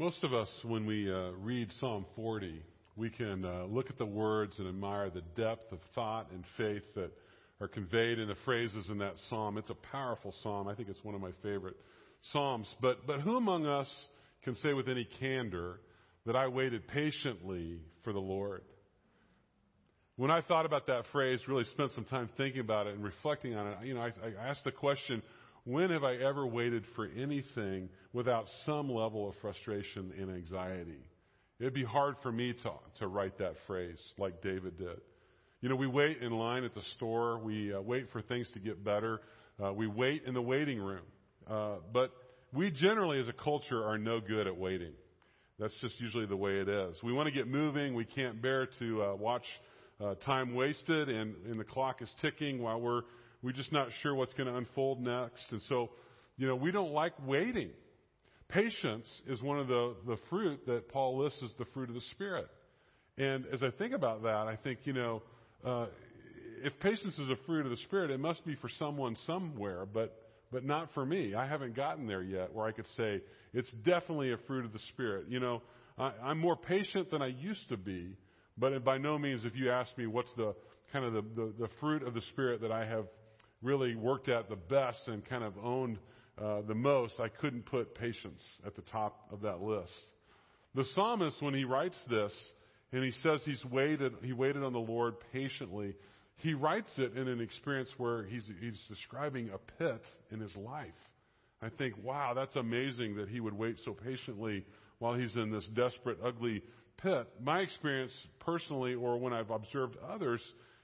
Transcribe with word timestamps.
Most 0.00 0.24
of 0.24 0.32
us, 0.32 0.48
when 0.64 0.86
we 0.86 1.12
uh, 1.12 1.32
read 1.42 1.68
Psalm 1.78 2.06
40, 2.16 2.62
we 2.96 3.10
can 3.10 3.44
uh, 3.44 3.66
look 3.68 3.90
at 3.90 3.98
the 3.98 4.06
words 4.06 4.54
and 4.58 4.66
admire 4.66 5.10
the 5.10 5.20
depth 5.36 5.70
of 5.72 5.78
thought 5.94 6.30
and 6.32 6.42
faith 6.56 6.84
that 6.94 7.10
are 7.60 7.68
conveyed 7.68 8.18
in 8.18 8.26
the 8.26 8.34
phrases 8.46 8.86
in 8.88 8.96
that 8.96 9.16
psalm. 9.28 9.58
It's 9.58 9.68
a 9.68 9.74
powerful 9.74 10.34
psalm. 10.42 10.68
I 10.68 10.74
think 10.74 10.88
it's 10.88 11.04
one 11.04 11.14
of 11.14 11.20
my 11.20 11.32
favorite 11.42 11.76
psalms. 12.32 12.66
But, 12.80 13.06
but 13.06 13.20
who 13.20 13.36
among 13.36 13.66
us 13.66 13.88
can 14.42 14.56
say 14.62 14.72
with 14.72 14.88
any 14.88 15.06
candor 15.20 15.80
that 16.24 16.34
I 16.34 16.48
waited 16.48 16.88
patiently 16.88 17.80
for 18.02 18.14
the 18.14 18.20
Lord? 18.20 18.62
When 20.16 20.30
I 20.30 20.40
thought 20.40 20.64
about 20.64 20.86
that 20.86 21.04
phrase, 21.12 21.40
really 21.46 21.64
spent 21.64 21.92
some 21.94 22.06
time 22.06 22.30
thinking 22.38 22.62
about 22.62 22.86
it 22.86 22.94
and 22.94 23.04
reflecting 23.04 23.54
on 23.54 23.66
it, 23.66 23.76
you 23.84 23.92
know, 23.92 24.00
I, 24.00 24.12
I 24.26 24.48
asked 24.48 24.64
the 24.64 24.72
question, 24.72 25.22
when 25.70 25.90
have 25.90 26.04
I 26.04 26.16
ever 26.16 26.46
waited 26.46 26.84
for 26.96 27.08
anything 27.16 27.88
without 28.12 28.46
some 28.66 28.90
level 28.90 29.28
of 29.28 29.34
frustration 29.40 30.12
and 30.18 30.30
anxiety? 30.30 30.98
It'd 31.60 31.74
be 31.74 31.84
hard 31.84 32.16
for 32.22 32.32
me 32.32 32.54
to, 32.54 32.72
to 32.98 33.06
write 33.06 33.38
that 33.38 33.54
phrase 33.66 34.00
like 34.18 34.42
David 34.42 34.78
did. 34.78 35.00
You 35.60 35.68
know, 35.68 35.76
we 35.76 35.86
wait 35.86 36.22
in 36.22 36.32
line 36.32 36.64
at 36.64 36.74
the 36.74 36.82
store. 36.96 37.38
We 37.38 37.72
uh, 37.72 37.80
wait 37.82 38.06
for 38.12 38.22
things 38.22 38.48
to 38.54 38.58
get 38.58 38.82
better. 38.82 39.20
Uh, 39.62 39.72
we 39.72 39.86
wait 39.86 40.24
in 40.24 40.34
the 40.34 40.42
waiting 40.42 40.80
room. 40.80 41.04
Uh, 41.48 41.76
but 41.92 42.12
we 42.52 42.70
generally, 42.70 43.20
as 43.20 43.28
a 43.28 43.32
culture, 43.32 43.84
are 43.84 43.98
no 43.98 44.20
good 44.20 44.46
at 44.46 44.56
waiting. 44.56 44.92
That's 45.58 45.74
just 45.82 46.00
usually 46.00 46.24
the 46.24 46.36
way 46.36 46.60
it 46.60 46.68
is. 46.68 46.96
We 47.02 47.12
want 47.12 47.28
to 47.28 47.34
get 47.34 47.46
moving. 47.46 47.94
We 47.94 48.06
can't 48.06 48.40
bear 48.40 48.66
to 48.78 49.02
uh, 49.02 49.14
watch 49.16 49.44
uh, 50.00 50.14
time 50.14 50.54
wasted, 50.54 51.10
and, 51.10 51.34
and 51.44 51.60
the 51.60 51.64
clock 51.64 52.00
is 52.00 52.10
ticking 52.22 52.62
while 52.62 52.80
we're 52.80 53.02
we're 53.42 53.52
just 53.52 53.72
not 53.72 53.88
sure 54.02 54.14
what's 54.14 54.34
going 54.34 54.48
to 54.48 54.56
unfold 54.56 55.00
next. 55.00 55.50
And 55.50 55.62
so, 55.68 55.90
you 56.36 56.46
know, 56.46 56.56
we 56.56 56.70
don't 56.70 56.92
like 56.92 57.12
waiting. 57.26 57.70
Patience 58.48 59.08
is 59.28 59.40
one 59.42 59.58
of 59.58 59.68
the, 59.68 59.94
the 60.06 60.16
fruit 60.28 60.66
that 60.66 60.88
Paul 60.88 61.22
lists 61.22 61.40
as 61.44 61.50
the 61.58 61.64
fruit 61.72 61.88
of 61.88 61.94
the 61.94 62.00
Spirit. 62.12 62.48
And 63.16 63.46
as 63.52 63.62
I 63.62 63.70
think 63.70 63.94
about 63.94 64.22
that, 64.22 64.46
I 64.48 64.56
think, 64.56 64.80
you 64.84 64.92
know, 64.92 65.22
uh, 65.64 65.86
if 66.62 66.78
patience 66.80 67.18
is 67.18 67.30
a 67.30 67.36
fruit 67.46 67.64
of 67.64 67.70
the 67.70 67.78
Spirit, 67.78 68.10
it 68.10 68.20
must 68.20 68.44
be 68.44 68.56
for 68.56 68.68
someone 68.78 69.16
somewhere, 69.26 69.86
but, 69.86 70.16
but 70.52 70.64
not 70.64 70.92
for 70.94 71.06
me. 71.06 71.34
I 71.34 71.46
haven't 71.46 71.76
gotten 71.76 72.06
there 72.06 72.22
yet 72.22 72.52
where 72.52 72.66
I 72.66 72.72
could 72.72 72.86
say 72.96 73.20
it's 73.54 73.70
definitely 73.84 74.32
a 74.32 74.38
fruit 74.46 74.64
of 74.64 74.72
the 74.72 74.80
Spirit. 74.90 75.26
You 75.28 75.40
know, 75.40 75.62
I, 75.96 76.12
I'm 76.22 76.38
more 76.38 76.56
patient 76.56 77.10
than 77.10 77.22
I 77.22 77.28
used 77.28 77.68
to 77.68 77.76
be, 77.76 78.16
but 78.58 78.84
by 78.84 78.98
no 78.98 79.18
means, 79.18 79.44
if 79.44 79.54
you 79.56 79.70
ask 79.70 79.96
me 79.96 80.06
what's 80.06 80.32
the 80.36 80.54
kind 80.92 81.04
of 81.04 81.12
the, 81.12 81.22
the, 81.34 81.52
the 81.60 81.68
fruit 81.78 82.02
of 82.02 82.14
the 82.14 82.20
Spirit 82.32 82.60
that 82.62 82.72
I 82.72 82.84
have 82.84 83.06
really 83.62 83.94
worked 83.94 84.28
at 84.28 84.48
the 84.48 84.56
best 84.56 85.00
and 85.06 85.24
kind 85.24 85.44
of 85.44 85.54
owned 85.62 85.98
uh, 86.40 86.62
the 86.66 86.74
most, 86.74 87.14
I 87.20 87.28
couldn't 87.28 87.66
put 87.66 87.94
patience 87.94 88.42
at 88.66 88.74
the 88.74 88.82
top 88.82 89.28
of 89.30 89.42
that 89.42 89.60
list. 89.60 89.92
The 90.74 90.84
psalmist, 90.94 91.42
when 91.42 91.54
he 91.54 91.64
writes 91.64 91.98
this, 92.08 92.32
and 92.92 93.04
he 93.04 93.12
says 93.22 93.40
he's 93.44 93.64
waited, 93.66 94.14
he 94.22 94.32
waited 94.32 94.62
on 94.62 94.72
the 94.72 94.78
Lord 94.78 95.14
patiently, 95.32 95.94
he 96.36 96.54
writes 96.54 96.90
it 96.96 97.16
in 97.16 97.28
an 97.28 97.40
experience 97.40 97.90
where 97.98 98.24
he's, 98.24 98.48
he's 98.60 98.80
describing 98.88 99.50
a 99.50 99.58
pit 99.78 100.00
in 100.30 100.40
his 100.40 100.54
life. 100.56 100.88
I 101.62 101.68
think, 101.68 101.94
wow, 102.02 102.32
that's 102.34 102.56
amazing 102.56 103.16
that 103.16 103.28
he 103.28 103.40
would 103.40 103.52
wait 103.52 103.76
so 103.84 103.92
patiently 103.92 104.64
while 104.98 105.14
he's 105.14 105.36
in 105.36 105.50
this 105.50 105.66
desperate, 105.74 106.18
ugly 106.24 106.62
pit. 107.02 107.28
My 107.42 107.60
experience 107.60 108.12
personally, 108.38 108.94
or 108.94 109.18
when 109.18 109.34
I've 109.34 109.50
observed 109.50 109.96
others, 110.08 110.40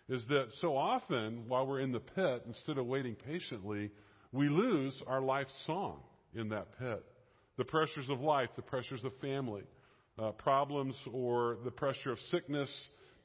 is 0.08 0.24
that 0.28 0.46
so 0.60 0.76
often 0.76 1.44
while 1.48 1.66
we're 1.66 1.80
in 1.80 1.92
the 1.92 2.00
pit, 2.00 2.42
instead 2.46 2.78
of 2.78 2.86
waiting 2.86 3.14
patiently, 3.14 3.90
we 4.32 4.48
lose 4.48 5.02
our 5.06 5.20
life 5.20 5.48
song 5.66 6.00
in 6.34 6.50
that 6.50 6.78
pit. 6.78 7.04
The 7.56 7.64
pressures 7.64 8.08
of 8.10 8.20
life, 8.20 8.50
the 8.54 8.62
pressures 8.62 9.02
of 9.04 9.12
family, 9.20 9.62
uh, 10.18 10.32
problems, 10.32 10.94
or 11.12 11.58
the 11.64 11.70
pressure 11.70 12.12
of 12.12 12.18
sickness 12.30 12.70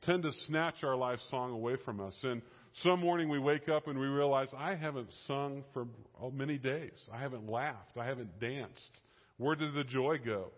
tend 0.03 0.23
to 0.23 0.31
snatch 0.47 0.83
our 0.83 0.95
life 0.95 1.19
song 1.29 1.51
away 1.51 1.75
from 1.85 1.99
us. 1.99 2.15
And 2.23 2.41
some 2.83 3.01
morning 3.01 3.29
we 3.29 3.39
wake 3.39 3.69
up 3.69 3.87
and 3.87 3.99
we 3.99 4.07
realize, 4.07 4.47
I 4.57 4.75
haven't 4.75 5.09
sung 5.27 5.63
for 5.73 5.85
many 6.33 6.57
days. 6.57 6.93
I 7.13 7.19
haven't 7.19 7.49
laughed. 7.49 7.97
I 7.97 8.05
haven't 8.05 8.39
danced. 8.39 8.91
Where 9.37 9.55
did 9.55 9.73
the 9.73 9.83
joy 9.83 10.17
go? 10.23 10.51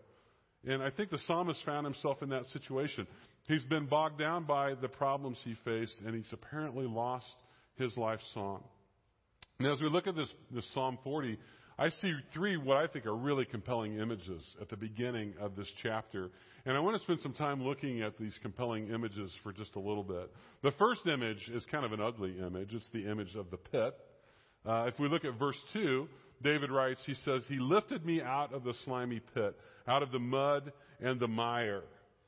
And 0.65 0.81
I 0.81 0.91
think 0.91 1.09
the 1.09 1.17
psalmist 1.27 1.59
found 1.65 1.85
himself 1.85 2.21
in 2.21 2.29
that 2.29 2.45
situation. 2.53 3.07
He's 3.47 3.63
been 3.63 3.87
bogged 3.87 4.19
down 4.19 4.45
by 4.45 4.75
the 4.75 4.87
problems 4.87 5.37
he 5.43 5.55
faced, 5.65 5.95
and 6.05 6.15
he's 6.15 6.31
apparently 6.31 6.85
lost 6.85 7.35
his 7.75 7.95
life 7.97 8.21
song. 8.33 8.63
Now, 9.59 9.73
as 9.73 9.81
we 9.81 9.89
look 9.89 10.07
at 10.07 10.15
this, 10.15 10.31
this 10.51 10.65
Psalm 10.73 10.97
40, 11.03 11.37
I 11.77 11.89
see 11.89 12.13
three 12.33 12.57
what 12.57 12.77
I 12.77 12.87
think 12.87 13.05
are 13.05 13.15
really 13.15 13.45
compelling 13.45 13.97
images 13.97 14.41
at 14.61 14.69
the 14.69 14.77
beginning 14.77 15.33
of 15.39 15.55
this 15.55 15.67
chapter. 15.81 16.29
And 16.65 16.77
I 16.77 16.79
want 16.79 16.97
to 16.97 17.03
spend 17.03 17.19
some 17.21 17.33
time 17.33 17.63
looking 17.63 18.01
at 18.01 18.17
these 18.17 18.33
compelling 18.41 18.89
images 18.89 19.31
for 19.43 19.51
just 19.51 19.75
a 19.75 19.79
little 19.79 20.03
bit. 20.03 20.31
The 20.61 20.71
first 20.79 21.07
image 21.07 21.49
is 21.53 21.65
kind 21.71 21.83
of 21.83 21.91
an 21.91 21.99
ugly 21.99 22.37
image. 22.39 22.69
It's 22.73 22.89
the 22.93 23.09
image 23.09 23.35
of 23.35 23.49
the 23.51 23.57
pit. 23.57 23.93
Uh, 24.65 24.85
if 24.87 24.97
we 24.99 25.09
look 25.09 25.25
at 25.25 25.37
verse 25.37 25.57
2, 25.73 26.07
David 26.41 26.71
writes, 26.71 27.01
he 27.05 27.15
says, 27.25 27.43
He 27.49 27.57
lifted 27.57 28.05
me 28.05 28.21
out 28.21 28.53
of 28.53 28.63
the 28.63 28.73
slimy 28.85 29.21
pit, 29.33 29.57
out 29.87 30.03
of 30.03 30.11
the 30.11 30.19
mud 30.19 30.71
and 31.01 31.19
the 31.19 31.27
mire. 31.27 31.83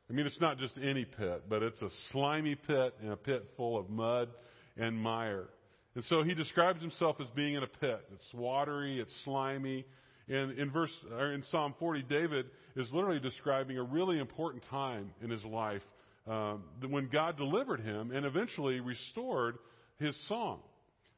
I 0.10 0.14
mean, 0.14 0.26
it's 0.26 0.40
not 0.40 0.60
just 0.60 0.78
any 0.78 1.06
pit, 1.06 1.44
but 1.50 1.64
it's 1.64 1.82
a 1.82 1.90
slimy 2.12 2.56
pit 2.56 2.94
and 3.02 3.12
a 3.12 3.18
pit 3.18 3.44
full 3.58 3.78
of 3.78 3.90
mud 3.90 4.30
and 4.78 4.96
mire. 4.96 5.48
And 5.96 6.04
so 6.06 6.24
he 6.24 6.34
describes 6.34 6.82
himself 6.82 7.16
as 7.20 7.28
being 7.36 7.56
in 7.56 7.64
a 7.64 7.68
pit. 7.68 8.06
It's 8.14 8.34
watery, 8.34 9.00
it's 9.00 9.14
slimy. 9.24 9.86
And 10.28 10.58
in 10.60 10.70
verse, 10.72 10.92
or 11.12 11.34
in 11.34 11.44
Psalm 11.52 11.74
40, 11.80 12.04
David 12.04 12.46
is 12.76 12.88
literally 12.92 13.20
describing 13.20 13.78
a 13.78 13.84
really 13.84 14.20
important 14.20 14.64
time 14.70 15.12
in 15.24 15.30
his 15.30 15.44
life 15.46 15.82
um, 16.28 16.64
when 16.90 17.08
God 17.08 17.38
delivered 17.38 17.80
him 17.80 18.12
and 18.12 18.26
eventually 18.26 18.80
restored 18.80 19.58
his 20.00 20.16
song. 20.28 20.60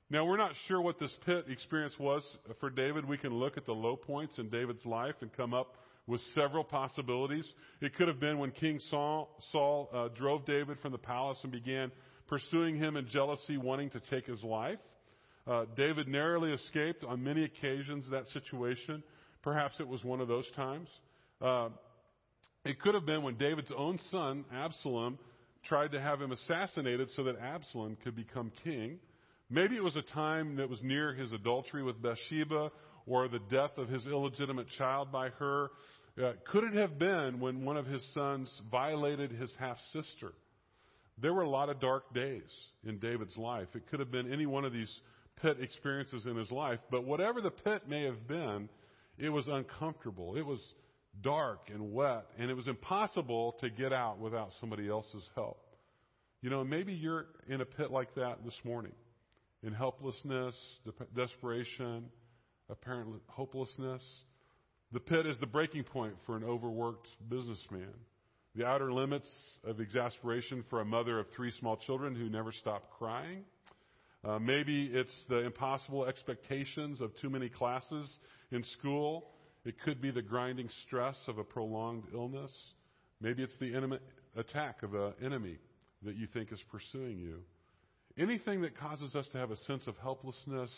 Now, 0.09 0.25
we're 0.25 0.37
not 0.37 0.51
sure 0.67 0.81
what 0.81 0.99
this 0.99 1.11
pit 1.25 1.45
experience 1.49 1.93
was 1.99 2.23
for 2.59 2.69
David. 2.69 3.05
We 3.05 3.17
can 3.17 3.33
look 3.33 3.57
at 3.57 3.65
the 3.65 3.73
low 3.73 3.97
points 3.97 4.37
in 4.37 4.49
David's 4.49 4.85
life 4.85 5.15
and 5.21 5.35
come 5.35 5.53
up 5.53 5.75
with 6.07 6.21
several 6.33 6.63
possibilities. 6.63 7.45
It 7.81 7.95
could 7.95 8.07
have 8.07 8.19
been 8.19 8.39
when 8.39 8.51
King 8.51 8.79
Saul, 8.89 9.29
Saul 9.51 9.89
uh, 9.93 10.07
drove 10.15 10.45
David 10.45 10.79
from 10.79 10.93
the 10.93 10.97
palace 10.97 11.37
and 11.43 11.51
began 11.51 11.91
pursuing 12.27 12.77
him 12.77 12.95
in 12.95 13.07
jealousy, 13.07 13.57
wanting 13.57 13.89
to 13.91 13.99
take 13.99 14.25
his 14.25 14.41
life. 14.43 14.79
Uh, 15.45 15.65
David 15.75 16.07
narrowly 16.07 16.51
escaped 16.51 17.03
on 17.03 17.23
many 17.23 17.43
occasions 17.43 18.05
that 18.11 18.27
situation. 18.29 19.03
Perhaps 19.43 19.75
it 19.79 19.87
was 19.87 20.03
one 20.03 20.19
of 20.19 20.27
those 20.27 20.49
times. 20.55 20.89
Uh, 21.41 21.69
it 22.65 22.81
could 22.81 22.95
have 22.95 23.05
been 23.05 23.23
when 23.23 23.35
David's 23.35 23.71
own 23.75 23.99
son, 24.11 24.43
Absalom, 24.53 25.17
tried 25.65 25.91
to 25.91 26.01
have 26.01 26.21
him 26.21 26.31
assassinated 26.31 27.09
so 27.15 27.23
that 27.23 27.37
Absalom 27.39 27.97
could 28.03 28.15
become 28.15 28.51
king. 28.63 28.99
Maybe 29.49 29.77
it 29.77 29.83
was 29.83 29.95
a 29.95 30.01
time 30.01 30.57
that 30.57 30.69
was 30.69 30.81
near 30.83 31.13
his 31.13 31.31
adultery 31.31 31.83
with 31.83 32.01
Bathsheba 32.01 32.71
or 33.07 33.27
the 33.27 33.39
death 33.49 33.77
of 33.77 33.87
his 33.87 34.05
illegitimate 34.05 34.67
child 34.77 35.11
by 35.11 35.29
her. 35.29 35.71
Uh, 36.21 36.33
could 36.51 36.63
it 36.63 36.73
have 36.73 36.99
been 36.99 37.39
when 37.39 37.63
one 37.63 37.77
of 37.77 37.85
his 37.85 38.03
sons 38.13 38.49
violated 38.69 39.31
his 39.31 39.51
half 39.59 39.77
sister? 39.93 40.33
There 41.19 41.33
were 41.33 41.43
a 41.43 41.49
lot 41.49 41.69
of 41.69 41.79
dark 41.79 42.13
days 42.13 42.51
in 42.85 42.99
David's 42.99 43.37
life. 43.37 43.67
It 43.73 43.89
could 43.89 43.99
have 43.99 44.11
been 44.11 44.31
any 44.31 44.45
one 44.45 44.65
of 44.65 44.73
these 44.73 44.93
pit 45.41 45.57
experiences 45.61 46.25
in 46.25 46.35
his 46.35 46.51
life, 46.51 46.79
but 46.91 47.05
whatever 47.05 47.41
the 47.41 47.51
pit 47.51 47.83
may 47.87 48.03
have 48.03 48.27
been, 48.27 48.69
it 49.17 49.29
was 49.29 49.47
uncomfortable. 49.47 50.35
It 50.35 50.45
was 50.45 50.59
dark 51.21 51.69
and 51.73 51.93
wet, 51.93 52.25
and 52.37 52.51
it 52.51 52.53
was 52.53 52.67
impossible 52.67 53.55
to 53.61 53.69
get 53.69 53.93
out 53.93 54.19
without 54.19 54.49
somebody 54.59 54.89
else's 54.89 55.23
help. 55.35 55.59
You 56.41 56.49
know, 56.49 56.63
maybe 56.63 56.93
you're 56.93 57.25
in 57.47 57.61
a 57.61 57.65
pit 57.65 57.89
like 57.89 58.13
that 58.15 58.43
this 58.45 58.57
morning, 58.63 58.93
in 59.63 59.73
helplessness, 59.73 60.55
desperation, 61.15 62.05
apparent 62.69 63.21
hopelessness. 63.27 64.03
The 64.91 64.99
pit 64.99 65.25
is 65.25 65.39
the 65.39 65.47
breaking 65.47 65.83
point 65.83 66.13
for 66.25 66.35
an 66.35 66.43
overworked 66.43 67.07
businessman. 67.29 67.93
The 68.55 68.65
outer 68.65 68.91
limits 68.91 69.27
of 69.63 69.79
exasperation 69.79 70.63
for 70.69 70.81
a 70.81 70.85
mother 70.85 71.19
of 71.19 71.27
three 71.35 71.51
small 71.59 71.77
children 71.77 72.15
who 72.15 72.29
never 72.29 72.51
stop 72.51 72.89
crying. 72.97 73.43
Uh, 74.23 74.39
maybe 74.39 74.89
it's 74.91 75.15
the 75.29 75.45
impossible 75.45 76.05
expectations 76.05 77.01
of 77.01 77.15
too 77.21 77.29
many 77.29 77.49
classes 77.49 78.09
in 78.51 78.63
school. 78.79 79.29
It 79.63 79.75
could 79.85 80.01
be 80.01 80.11
the 80.11 80.21
grinding 80.21 80.69
stress 80.87 81.15
of 81.27 81.37
a 81.37 81.43
prolonged 81.43 82.05
illness. 82.13 82.51
Maybe 83.21 83.43
it's 83.43 83.57
the 83.59 83.75
enemy, 83.75 83.99
attack 84.35 84.83
of 84.83 84.95
an 84.95 85.13
enemy 85.23 85.57
that 86.03 86.15
you 86.15 86.27
think 86.27 86.51
is 86.51 86.59
pursuing 86.71 87.19
you. 87.19 87.41
Anything 88.17 88.61
that 88.61 88.77
causes 88.77 89.15
us 89.15 89.27
to 89.33 89.37
have 89.37 89.51
a 89.51 89.57
sense 89.57 89.85
of 89.85 89.95
helplessness, 89.97 90.71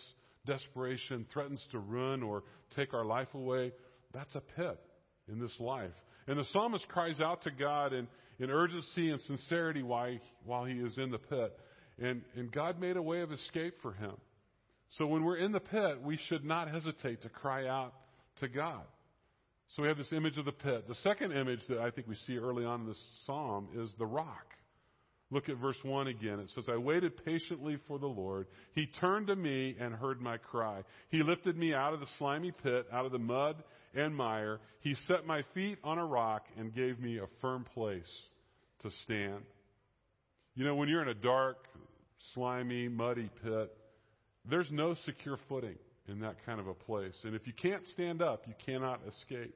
desperation, 0.50 1.26
threatens 1.32 1.64
to 1.72 1.80
ruin 1.80 2.24
or 2.24 2.44
take 2.76 2.94
our 2.94 3.06
life 3.06 3.34
away, 3.34 3.72
that's 4.14 4.34
a 4.36 4.42
pit 4.42 4.80
in 5.32 5.40
this 5.40 5.56
life. 5.60 5.94
And 6.28 6.38
the 6.38 6.46
psalmist 6.52 6.88
cries 6.90 7.22
out 7.22 7.44
to 7.44 7.52
God 7.52 7.94
in, 7.94 8.08
in 8.40 8.50
urgency 8.50 9.12
and 9.12 9.22
sincerity 9.22 9.84
while, 9.84 10.18
while 10.46 10.66
he 10.66 10.74
is 10.74 10.98
in 10.98 11.12
the 11.12 11.20
pit. 11.20 11.58
And, 12.00 12.22
and 12.36 12.52
God 12.52 12.80
made 12.80 12.98
a 12.98 13.02
way 13.02 13.22
of 13.22 13.32
escape 13.32 13.76
for 13.82 13.94
him. 13.94 14.14
So 14.98 15.06
when 15.06 15.24
we're 15.24 15.38
in 15.38 15.52
the 15.52 15.60
pit, 15.60 16.02
we 16.04 16.18
should 16.28 16.44
not 16.44 16.70
hesitate 16.70 17.22
to 17.22 17.30
cry 17.30 17.68
out 17.68 17.94
to 18.40 18.48
God. 18.48 18.84
So 19.76 19.84
we 19.84 19.88
have 19.88 19.98
this 19.98 20.12
image 20.12 20.38
of 20.38 20.46
the 20.46 20.52
pit. 20.52 20.88
The 20.88 20.96
second 21.04 21.32
image 21.32 21.60
that 21.70 21.78
I 21.78 21.92
think 21.92 22.08
we 22.08 22.16
see 22.28 22.38
early 22.38 22.66
on 22.66 22.82
in 22.82 22.88
this 22.88 23.02
psalm 23.26 23.68
is 23.76 23.92
the 24.00 24.06
rock. 24.06 24.48
Look 25.32 25.48
at 25.48 25.58
verse 25.58 25.78
1 25.84 26.08
again. 26.08 26.40
It 26.40 26.50
says, 26.56 26.66
I 26.68 26.78
waited 26.78 27.24
patiently 27.24 27.78
for 27.88 28.00
the 28.00 28.08
Lord. 28.08 28.48
He 28.74 28.88
turned 29.00 29.28
to 29.28 29.36
me 29.36 29.76
and 29.80 29.94
heard 29.94 30.22
my 30.22 30.38
cry. 30.38 30.82
He 31.10 31.22
lifted 31.22 31.56
me 31.56 31.74
out 31.74 31.94
of 31.94 32.00
the 32.00 32.08
slimy 32.18 32.52
pit, 32.52 32.88
out 32.92 33.06
of 33.06 33.12
the 33.12 33.20
mud 33.20 33.64
and 33.94 34.16
mire. 34.16 34.60
He 34.82 34.96
set 35.08 35.28
my 35.28 35.44
feet 35.54 35.78
on 35.84 36.00
a 36.00 36.06
rock 36.06 36.46
and 36.58 36.74
gave 36.74 37.00
me 37.00 37.18
a 37.20 37.28
firm 37.42 37.64
place 37.76 38.10
to 38.82 38.90
stand. 39.04 39.44
You 40.56 40.66
know, 40.66 40.76
when 40.76 40.90
you're 40.90 41.04
in 41.04 41.10
a 41.10 41.14
dark, 41.14 41.58
slimy, 42.34 42.88
muddy 42.88 43.30
pit, 43.44 43.72
there's 44.50 44.70
no 44.72 44.96
secure 45.06 45.38
footing 45.48 45.78
in 46.08 46.22
that 46.22 46.44
kind 46.44 46.60
of 46.60 46.68
a 46.68 46.74
place. 46.74 47.18
And 47.24 47.36
if 47.36 47.46
you 47.46 47.54
can't 47.54 47.86
stand 47.94 48.24
up, 48.24 48.46
you 48.48 48.54
cannot 48.66 49.02
escape. 49.08 49.54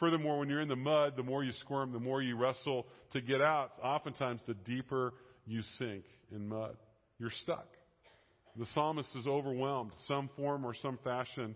Furthermore, 0.00 0.38
when 0.40 0.48
you're 0.48 0.60
in 0.60 0.68
the 0.68 0.76
mud, 0.76 1.14
the 1.16 1.22
more 1.22 1.44
you 1.44 1.52
squirm, 1.52 1.92
the 1.92 2.00
more 2.00 2.20
you 2.20 2.36
wrestle 2.36 2.86
to 3.12 3.20
get 3.20 3.40
out, 3.40 3.72
oftentimes 3.82 4.40
the 4.46 4.54
deeper 4.54 5.14
you 5.46 5.62
sink 5.78 6.04
in 6.32 6.48
mud. 6.48 6.76
You're 7.18 7.30
stuck. 7.42 7.68
The 8.56 8.66
psalmist 8.74 9.08
is 9.16 9.26
overwhelmed, 9.26 9.92
some 10.06 10.30
form 10.36 10.64
or 10.64 10.74
some 10.74 10.98
fashion. 11.04 11.54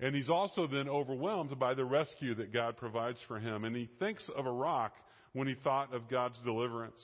And 0.00 0.14
he's 0.14 0.28
also 0.28 0.66
then 0.66 0.88
overwhelmed 0.88 1.58
by 1.58 1.74
the 1.74 1.84
rescue 1.84 2.34
that 2.36 2.52
God 2.52 2.76
provides 2.76 3.18
for 3.26 3.38
him. 3.38 3.64
And 3.64 3.74
he 3.74 3.88
thinks 3.98 4.22
of 4.36 4.46
a 4.46 4.52
rock 4.52 4.92
when 5.32 5.48
he 5.48 5.54
thought 5.54 5.94
of 5.94 6.08
God's 6.08 6.38
deliverance. 6.44 7.00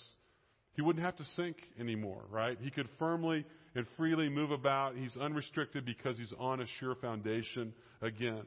He 0.74 0.82
wouldn't 0.82 1.04
have 1.04 1.16
to 1.16 1.24
sink 1.36 1.56
anymore, 1.78 2.22
right? 2.30 2.58
He 2.60 2.70
could 2.70 2.88
firmly 2.98 3.44
and 3.74 3.86
freely 3.96 4.28
move 4.28 4.50
about. 4.50 4.96
He's 4.96 5.16
unrestricted 5.16 5.84
because 5.84 6.16
he's 6.18 6.32
on 6.38 6.60
a 6.60 6.66
sure 6.80 6.94
foundation 6.96 7.72
again. 8.00 8.42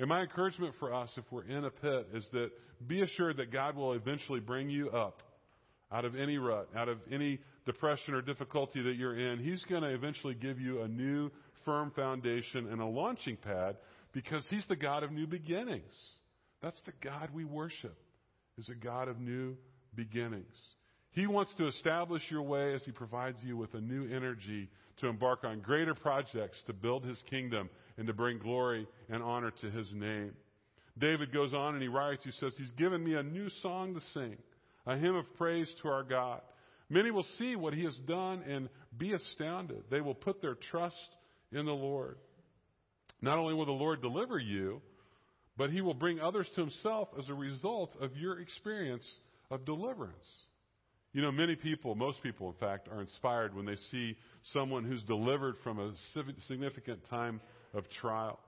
And 0.00 0.08
my 0.08 0.22
encouragement 0.22 0.74
for 0.80 0.94
us, 0.94 1.10
if 1.18 1.24
we're 1.30 1.44
in 1.44 1.66
a 1.66 1.70
pit, 1.70 2.08
is 2.14 2.24
that 2.32 2.50
be 2.86 3.02
assured 3.02 3.36
that 3.36 3.52
God 3.52 3.76
will 3.76 3.92
eventually 3.92 4.40
bring 4.40 4.70
you 4.70 4.88
up 4.88 5.22
out 5.92 6.06
of 6.06 6.16
any 6.16 6.38
rut, 6.38 6.70
out 6.74 6.88
of 6.88 6.96
any 7.12 7.38
depression 7.66 8.14
or 8.14 8.22
difficulty 8.22 8.80
that 8.80 8.94
you're 8.94 9.18
in. 9.18 9.38
He's 9.38 9.62
going 9.66 9.82
to 9.82 9.90
eventually 9.90 10.32
give 10.32 10.58
you 10.58 10.80
a 10.80 10.88
new, 10.88 11.30
firm 11.66 11.92
foundation 11.94 12.68
and 12.72 12.80
a 12.80 12.86
launching 12.86 13.36
pad 13.36 13.76
because 14.12 14.42
He's 14.48 14.66
the 14.68 14.76
God 14.76 15.02
of 15.02 15.12
new 15.12 15.26
beginnings. 15.26 15.92
That's 16.62 16.82
the 16.86 16.92
God 17.02 17.28
we 17.34 17.44
worship, 17.44 17.98
is 18.56 18.70
a 18.70 18.74
God 18.74 19.08
of 19.08 19.20
new 19.20 19.58
beginnings. 19.94 20.56
He 21.12 21.26
wants 21.26 21.52
to 21.58 21.66
establish 21.66 22.22
your 22.30 22.42
way 22.42 22.74
as 22.74 22.82
He 22.84 22.92
provides 22.92 23.38
you 23.42 23.56
with 23.56 23.74
a 23.74 23.80
new 23.80 24.04
energy 24.14 24.68
to 25.00 25.08
embark 25.08 25.44
on 25.44 25.60
greater 25.60 25.94
projects 25.94 26.58
to 26.66 26.72
build 26.72 27.04
His 27.04 27.18
kingdom 27.28 27.68
and 27.96 28.06
to 28.06 28.12
bring 28.12 28.38
glory 28.38 28.86
and 29.08 29.22
honor 29.22 29.52
to 29.60 29.70
His 29.70 29.88
name. 29.92 30.32
David 30.98 31.32
goes 31.32 31.54
on 31.54 31.74
and 31.74 31.82
he 31.82 31.88
writes, 31.88 32.22
he 32.24 32.30
says, 32.32 32.52
He's 32.56 32.70
given 32.72 33.02
me 33.02 33.14
a 33.14 33.22
new 33.22 33.48
song 33.62 33.94
to 33.94 34.00
sing, 34.12 34.36
a 34.86 34.96
hymn 34.96 35.16
of 35.16 35.24
praise 35.36 35.72
to 35.82 35.88
our 35.88 36.02
God. 36.02 36.40
Many 36.88 37.10
will 37.10 37.26
see 37.38 37.56
what 37.56 37.74
He 37.74 37.84
has 37.84 37.96
done 38.06 38.42
and 38.42 38.68
be 38.96 39.12
astounded. 39.12 39.84
They 39.90 40.00
will 40.00 40.14
put 40.14 40.42
their 40.42 40.56
trust 40.70 40.96
in 41.52 41.64
the 41.64 41.72
Lord. 41.72 42.18
Not 43.22 43.38
only 43.38 43.54
will 43.54 43.66
the 43.66 43.72
Lord 43.72 44.02
deliver 44.02 44.38
you, 44.38 44.82
but 45.56 45.70
He 45.70 45.80
will 45.80 45.94
bring 45.94 46.20
others 46.20 46.48
to 46.54 46.60
Himself 46.60 47.08
as 47.18 47.28
a 47.28 47.34
result 47.34 47.96
of 48.00 48.16
your 48.16 48.40
experience 48.40 49.06
of 49.50 49.64
deliverance. 49.64 50.26
You 51.12 51.22
know, 51.22 51.32
many 51.32 51.56
people, 51.56 51.96
most 51.96 52.22
people, 52.22 52.48
in 52.48 52.54
fact, 52.54 52.88
are 52.88 53.00
inspired 53.00 53.54
when 53.54 53.66
they 53.66 53.76
see 53.90 54.16
someone 54.52 54.84
who's 54.84 55.02
delivered 55.02 55.56
from 55.64 55.80
a 55.80 55.92
significant 56.46 57.00
time 57.08 57.40
of 57.74 57.84
trial. 58.00 58.38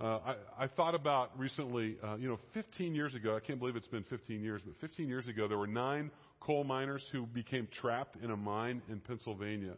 Uh, 0.00 0.18
I, 0.58 0.64
I 0.64 0.66
thought 0.66 0.96
about 0.96 1.38
recently, 1.38 1.96
uh, 2.02 2.16
you 2.16 2.28
know, 2.28 2.38
15 2.54 2.96
years 2.96 3.14
ago, 3.14 3.36
I 3.36 3.40
can't 3.40 3.60
believe 3.60 3.76
it's 3.76 3.86
been 3.86 4.02
15 4.10 4.42
years, 4.42 4.60
but 4.64 4.74
15 4.80 5.06
years 5.06 5.28
ago, 5.28 5.46
there 5.46 5.58
were 5.58 5.68
nine 5.68 6.10
coal 6.40 6.64
miners 6.64 7.04
who 7.12 7.24
became 7.26 7.68
trapped 7.80 8.16
in 8.20 8.32
a 8.32 8.36
mine 8.36 8.82
in 8.88 8.98
Pennsylvania. 8.98 9.74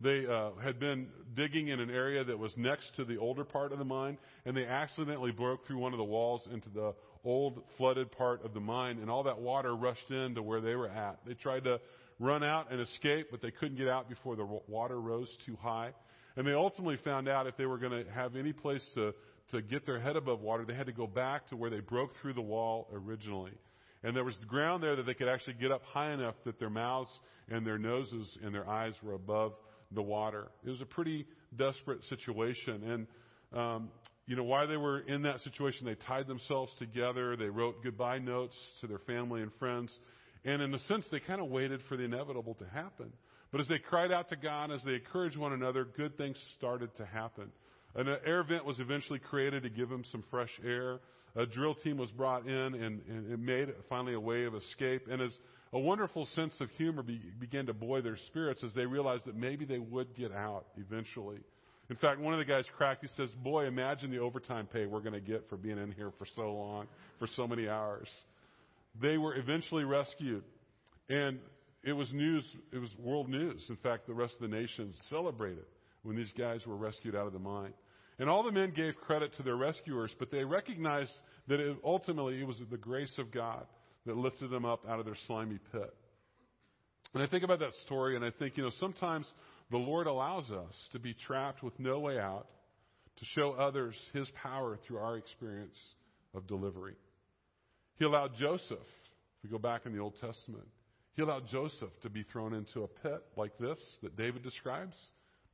They 0.00 0.26
uh, 0.26 0.50
had 0.62 0.78
been 0.78 1.08
digging 1.34 1.68
in 1.68 1.80
an 1.80 1.90
area 1.90 2.22
that 2.22 2.38
was 2.38 2.52
next 2.56 2.94
to 2.96 3.04
the 3.04 3.16
older 3.16 3.42
part 3.42 3.72
of 3.72 3.78
the 3.78 3.84
mine, 3.84 4.18
and 4.44 4.56
they 4.56 4.64
accidentally 4.64 5.32
broke 5.32 5.66
through 5.66 5.78
one 5.78 5.92
of 5.92 5.98
the 5.98 6.04
walls 6.04 6.46
into 6.52 6.68
the 6.68 6.94
old 7.24 7.62
flooded 7.76 8.12
part 8.12 8.44
of 8.44 8.54
the 8.54 8.60
mine, 8.60 8.98
and 9.00 9.10
all 9.10 9.22
that 9.24 9.40
water 9.40 9.74
rushed 9.74 10.10
into 10.10 10.42
where 10.42 10.60
they 10.60 10.74
were 10.74 10.88
at. 10.88 11.18
They 11.26 11.34
tried 11.34 11.64
to 11.64 11.80
run 12.18 12.44
out 12.44 12.70
and 12.70 12.80
escape, 12.80 13.28
but 13.30 13.42
they 13.42 13.50
couldn't 13.50 13.76
get 13.76 13.88
out 13.88 14.08
before 14.08 14.36
the 14.36 14.46
water 14.68 15.00
rose 15.00 15.28
too 15.46 15.56
high. 15.60 15.92
And 16.36 16.46
they 16.46 16.52
ultimately 16.52 16.98
found 17.04 17.28
out 17.28 17.46
if 17.46 17.56
they 17.56 17.66
were 17.66 17.78
going 17.78 18.04
to 18.04 18.10
have 18.10 18.36
any 18.36 18.52
place 18.52 18.84
to, 18.94 19.14
to 19.52 19.62
get 19.62 19.86
their 19.86 20.00
head 20.00 20.16
above 20.16 20.40
water, 20.40 20.64
they 20.64 20.74
had 20.74 20.86
to 20.86 20.92
go 20.92 21.06
back 21.06 21.48
to 21.48 21.56
where 21.56 21.70
they 21.70 21.80
broke 21.80 22.10
through 22.20 22.34
the 22.34 22.42
wall 22.42 22.88
originally. 22.92 23.52
And 24.02 24.14
there 24.14 24.24
was 24.24 24.34
ground 24.46 24.82
there 24.82 24.96
that 24.96 25.06
they 25.06 25.14
could 25.14 25.28
actually 25.28 25.54
get 25.54 25.72
up 25.72 25.82
high 25.84 26.12
enough 26.12 26.34
that 26.44 26.58
their 26.58 26.70
mouths 26.70 27.10
and 27.48 27.66
their 27.66 27.78
noses 27.78 28.36
and 28.42 28.54
their 28.54 28.68
eyes 28.68 28.94
were 29.02 29.14
above 29.14 29.54
the 29.92 30.02
water. 30.02 30.48
It 30.64 30.70
was 30.70 30.80
a 30.80 30.86
pretty 30.86 31.26
desperate 31.56 32.04
situation. 32.04 33.06
And 33.52 33.58
um, 33.58 33.88
you 34.26 34.36
know, 34.36 34.44
why 34.44 34.66
they 34.66 34.76
were 34.76 35.00
in 35.00 35.22
that 35.22 35.40
situation, 35.40 35.86
they 35.86 35.96
tied 35.96 36.26
themselves 36.26 36.72
together. 36.78 37.36
They 37.36 37.48
wrote 37.48 37.82
goodbye 37.82 38.18
notes 38.18 38.56
to 38.80 38.86
their 38.86 39.00
family 39.00 39.42
and 39.42 39.50
friends. 39.58 39.96
And 40.44 40.62
in 40.62 40.74
a 40.74 40.78
sense, 40.80 41.06
they 41.10 41.20
kind 41.20 41.40
of 41.40 41.48
waited 41.48 41.80
for 41.88 41.96
the 41.96 42.04
inevitable 42.04 42.54
to 42.54 42.66
happen. 42.66 43.12
But 43.52 43.60
as 43.60 43.68
they 43.68 43.78
cried 43.78 44.12
out 44.12 44.30
to 44.30 44.36
God, 44.36 44.72
as 44.72 44.82
they 44.84 44.94
encouraged 44.94 45.36
one 45.36 45.52
another, 45.52 45.84
good 45.84 46.16
things 46.16 46.36
started 46.56 46.94
to 46.96 47.06
happen. 47.06 47.50
An 47.94 48.08
air 48.26 48.42
vent 48.42 48.64
was 48.64 48.80
eventually 48.80 49.20
created 49.20 49.62
to 49.62 49.70
give 49.70 49.88
them 49.88 50.04
some 50.10 50.24
fresh 50.30 50.50
air. 50.64 51.00
A 51.36 51.46
drill 51.46 51.74
team 51.74 51.98
was 51.98 52.10
brought 52.10 52.46
in, 52.46 52.52
and, 52.52 53.00
and 53.08 53.32
it 53.32 53.38
made 53.38 53.68
finally 53.88 54.14
a 54.14 54.20
way 54.20 54.44
of 54.44 54.54
escape. 54.54 55.02
And 55.10 55.20
as 55.20 55.32
a 55.72 55.78
wonderful 55.78 56.26
sense 56.34 56.54
of 56.60 56.70
humor 56.70 57.02
be, 57.02 57.20
began 57.38 57.66
to 57.66 57.74
buoy 57.74 58.00
their 58.00 58.16
spirits 58.26 58.62
as 58.64 58.72
they 58.74 58.86
realized 58.86 59.26
that 59.26 59.36
maybe 59.36 59.64
they 59.64 59.78
would 59.78 60.16
get 60.16 60.32
out 60.32 60.66
eventually. 60.76 61.38
In 61.90 61.96
fact, 61.96 62.20
one 62.20 62.32
of 62.32 62.38
the 62.38 62.44
guys 62.44 62.64
cracked. 62.76 63.02
He 63.02 63.10
says, 63.16 63.28
Boy, 63.42 63.66
imagine 63.66 64.10
the 64.10 64.18
overtime 64.18 64.66
pay 64.66 64.86
we're 64.86 65.00
going 65.00 65.12
to 65.12 65.20
get 65.20 65.48
for 65.48 65.56
being 65.56 65.78
in 65.78 65.92
here 65.92 66.12
for 66.18 66.26
so 66.34 66.52
long, 66.52 66.86
for 67.18 67.26
so 67.36 67.46
many 67.46 67.68
hours. 67.68 68.08
They 69.00 69.18
were 69.18 69.34
eventually 69.36 69.84
rescued. 69.84 70.44
And 71.08 71.38
it 71.82 71.92
was 71.92 72.10
news, 72.12 72.44
it 72.72 72.78
was 72.78 72.90
world 72.98 73.28
news. 73.28 73.64
In 73.68 73.76
fact, 73.76 74.06
the 74.06 74.14
rest 74.14 74.34
of 74.34 74.50
the 74.50 74.56
nation 74.56 74.94
celebrated 75.10 75.64
when 76.02 76.16
these 76.16 76.32
guys 76.36 76.66
were 76.66 76.76
rescued 76.76 77.14
out 77.14 77.26
of 77.26 77.32
the 77.32 77.38
mine. 77.38 77.74
And 78.18 78.30
all 78.30 78.42
the 78.42 78.52
men 78.52 78.72
gave 78.74 78.94
credit 78.96 79.34
to 79.36 79.42
their 79.42 79.56
rescuers, 79.56 80.14
but 80.18 80.30
they 80.30 80.44
recognized 80.44 81.12
that 81.48 81.60
it, 81.60 81.76
ultimately 81.84 82.40
it 82.40 82.46
was 82.46 82.56
the 82.70 82.76
grace 82.76 83.12
of 83.18 83.30
God 83.32 83.66
that 84.06 84.16
lifted 84.16 84.50
them 84.50 84.64
up 84.64 84.88
out 84.88 85.00
of 85.00 85.04
their 85.04 85.16
slimy 85.26 85.58
pit. 85.72 85.94
And 87.12 87.22
I 87.22 87.26
think 87.26 87.44
about 87.44 87.58
that 87.60 87.74
story 87.84 88.16
and 88.16 88.24
I 88.24 88.30
think, 88.30 88.56
you 88.56 88.62
know, 88.62 88.70
sometimes 88.78 89.26
the 89.70 89.76
Lord 89.76 90.06
allows 90.06 90.50
us 90.50 90.74
to 90.92 90.98
be 90.98 91.14
trapped 91.14 91.62
with 91.62 91.78
no 91.78 92.00
way 92.00 92.18
out 92.18 92.46
to 93.16 93.24
show 93.34 93.52
others 93.52 93.94
His 94.12 94.28
power 94.42 94.78
through 94.86 94.98
our 94.98 95.16
experience 95.16 95.78
of 96.34 96.46
delivery. 96.46 96.96
He 97.96 98.04
allowed 98.04 98.32
Joseph, 98.38 98.70
if 98.70 99.44
we 99.44 99.50
go 99.50 99.58
back 99.58 99.86
in 99.86 99.92
the 99.92 100.00
Old 100.00 100.14
Testament, 100.20 100.66
He 101.14 101.22
allowed 101.22 101.48
Joseph 101.48 101.90
to 102.02 102.10
be 102.10 102.24
thrown 102.24 102.54
into 102.54 102.82
a 102.82 102.88
pit 102.88 103.22
like 103.36 103.56
this 103.58 103.78
that 104.02 104.16
David 104.16 104.42
describes 104.42 104.96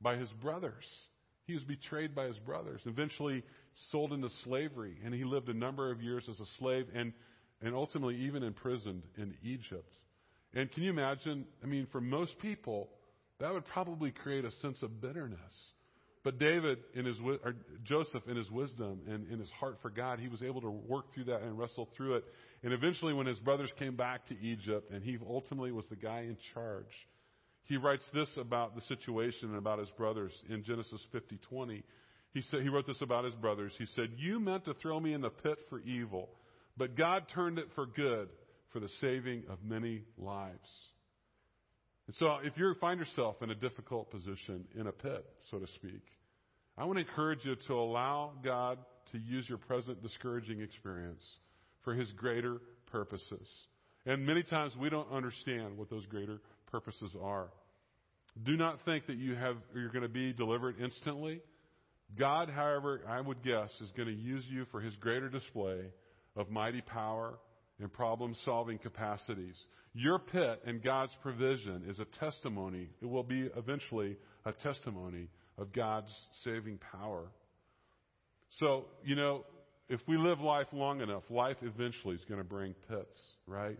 by 0.01 0.15
his 0.15 0.29
brothers. 0.41 0.85
He 1.45 1.53
was 1.53 1.63
betrayed 1.63 2.15
by 2.15 2.25
his 2.25 2.37
brothers, 2.39 2.81
eventually 2.85 3.43
sold 3.91 4.13
into 4.13 4.29
slavery, 4.43 4.97
and 5.03 5.13
he 5.13 5.23
lived 5.23 5.49
a 5.49 5.53
number 5.53 5.91
of 5.91 6.01
years 6.01 6.27
as 6.29 6.39
a 6.39 6.45
slave 6.59 6.87
and, 6.93 7.13
and 7.61 7.75
ultimately 7.75 8.15
even 8.15 8.43
imprisoned 8.43 9.03
in 9.17 9.35
Egypt. 9.43 9.93
And 10.53 10.71
can 10.71 10.83
you 10.83 10.89
imagine? 10.89 11.45
I 11.63 11.67
mean, 11.67 11.87
for 11.91 12.01
most 12.01 12.37
people, 12.39 12.89
that 13.41 13.53
would 13.53 13.65
probably 13.65 14.11
create 14.11 14.45
a 14.45 14.51
sense 14.51 14.81
of 14.81 15.01
bitterness. 15.01 15.71
But 16.23 16.37
David, 16.37 16.77
in 16.93 17.05
his 17.05 17.17
or 17.19 17.55
Joseph, 17.83 18.23
in 18.27 18.37
his 18.37 18.49
wisdom 18.51 19.01
and 19.07 19.27
in 19.31 19.39
his 19.39 19.49
heart 19.49 19.79
for 19.81 19.89
God, 19.89 20.19
he 20.19 20.27
was 20.27 20.43
able 20.43 20.61
to 20.61 20.69
work 20.69 21.11
through 21.13 21.25
that 21.25 21.41
and 21.41 21.57
wrestle 21.57 21.89
through 21.97 22.17
it. 22.17 22.25
And 22.63 22.73
eventually, 22.73 23.13
when 23.13 23.25
his 23.25 23.39
brothers 23.39 23.71
came 23.79 23.95
back 23.95 24.27
to 24.27 24.39
Egypt, 24.39 24.91
and 24.91 25.03
he 25.03 25.17
ultimately 25.27 25.71
was 25.71 25.87
the 25.87 25.95
guy 25.95 26.19
in 26.21 26.37
charge, 26.53 26.85
he 27.63 27.77
writes 27.77 28.07
this 28.13 28.29
about 28.37 28.75
the 28.75 28.81
situation 28.81 29.49
and 29.49 29.57
about 29.57 29.79
his 29.79 29.89
brothers 29.91 30.31
in 30.47 30.63
Genesis 30.63 31.03
50:20. 31.11 31.83
He 32.33 32.41
said 32.41 32.61
he 32.61 32.69
wrote 32.69 32.85
this 32.85 33.01
about 33.01 33.25
his 33.25 33.35
brothers. 33.35 33.73
He 33.77 33.87
said, 33.87 34.11
"You 34.17 34.39
meant 34.39 34.65
to 34.65 34.75
throw 34.75 34.99
me 34.99 35.13
in 35.13 35.21
the 35.21 35.31
pit 35.31 35.57
for 35.69 35.79
evil, 35.79 36.29
but 36.77 36.95
God 36.95 37.27
turned 37.29 37.57
it 37.57 37.71
for 37.73 37.87
good, 37.87 38.29
for 38.69 38.79
the 38.79 38.89
saving 38.99 39.47
of 39.47 39.63
many 39.63 40.03
lives." 40.17 40.90
And 42.11 42.17
so 42.17 42.39
if 42.43 42.57
you 42.57 42.75
find 42.81 42.99
yourself 42.99 43.37
in 43.41 43.51
a 43.51 43.55
difficult 43.55 44.11
position, 44.11 44.65
in 44.77 44.87
a 44.87 44.91
pit, 44.91 45.25
so 45.49 45.59
to 45.59 45.67
speak, 45.75 46.01
I 46.77 46.83
want 46.83 46.97
to 46.97 47.05
encourage 47.07 47.45
you 47.45 47.55
to 47.67 47.73
allow 47.73 48.33
God 48.43 48.79
to 49.13 49.17
use 49.17 49.47
your 49.47 49.57
present 49.59 50.03
discouraging 50.03 50.59
experience 50.59 51.23
for 51.85 51.93
His 51.93 52.11
greater 52.11 52.57
purposes. 52.91 53.47
And 54.05 54.25
many 54.25 54.43
times 54.43 54.73
we 54.75 54.89
don't 54.89 55.09
understand 55.09 55.77
what 55.77 55.89
those 55.89 56.05
greater 56.07 56.41
purposes 56.69 57.15
are. 57.23 57.47
Do 58.43 58.57
not 58.57 58.83
think 58.83 59.07
that 59.07 59.15
you 59.15 59.35
have, 59.35 59.55
you're 59.73 59.87
going 59.87 60.01
to 60.01 60.09
be 60.09 60.33
delivered 60.33 60.81
instantly. 60.83 61.39
God, 62.19 62.49
however, 62.49 62.99
I 63.07 63.21
would 63.21 63.41
guess, 63.41 63.71
is 63.79 63.89
going 63.95 64.09
to 64.09 64.21
use 64.21 64.43
you 64.49 64.65
for 64.69 64.81
his 64.81 64.93
greater 64.97 65.29
display 65.29 65.79
of 66.35 66.49
mighty 66.49 66.81
power 66.81 67.35
and 67.79 67.91
problem 67.91 68.35
solving 68.45 68.77
capacities. 68.77 69.55
Your 69.93 70.19
pit 70.19 70.61
and 70.65 70.83
God's 70.83 71.11
provision 71.21 71.83
is 71.87 71.99
a 71.99 72.05
testimony. 72.19 72.89
It 73.01 73.05
will 73.05 73.23
be 73.23 73.49
eventually 73.55 74.17
a 74.45 74.51
testimony 74.51 75.27
of 75.57 75.73
God's 75.73 76.11
saving 76.43 76.79
power. 76.91 77.27
So, 78.59 78.85
you 79.03 79.15
know, 79.15 79.45
if 79.89 79.99
we 80.07 80.17
live 80.17 80.39
life 80.39 80.67
long 80.71 81.01
enough, 81.01 81.23
life 81.29 81.57
eventually 81.61 82.15
is 82.15 82.23
going 82.25 82.39
to 82.39 82.47
bring 82.47 82.73
pits, 82.89 83.17
right? 83.45 83.77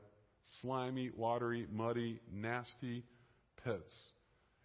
Slimy, 0.62 1.12
watery, 1.16 1.68
muddy, 1.72 2.20
nasty 2.34 3.04
pits. 3.64 3.94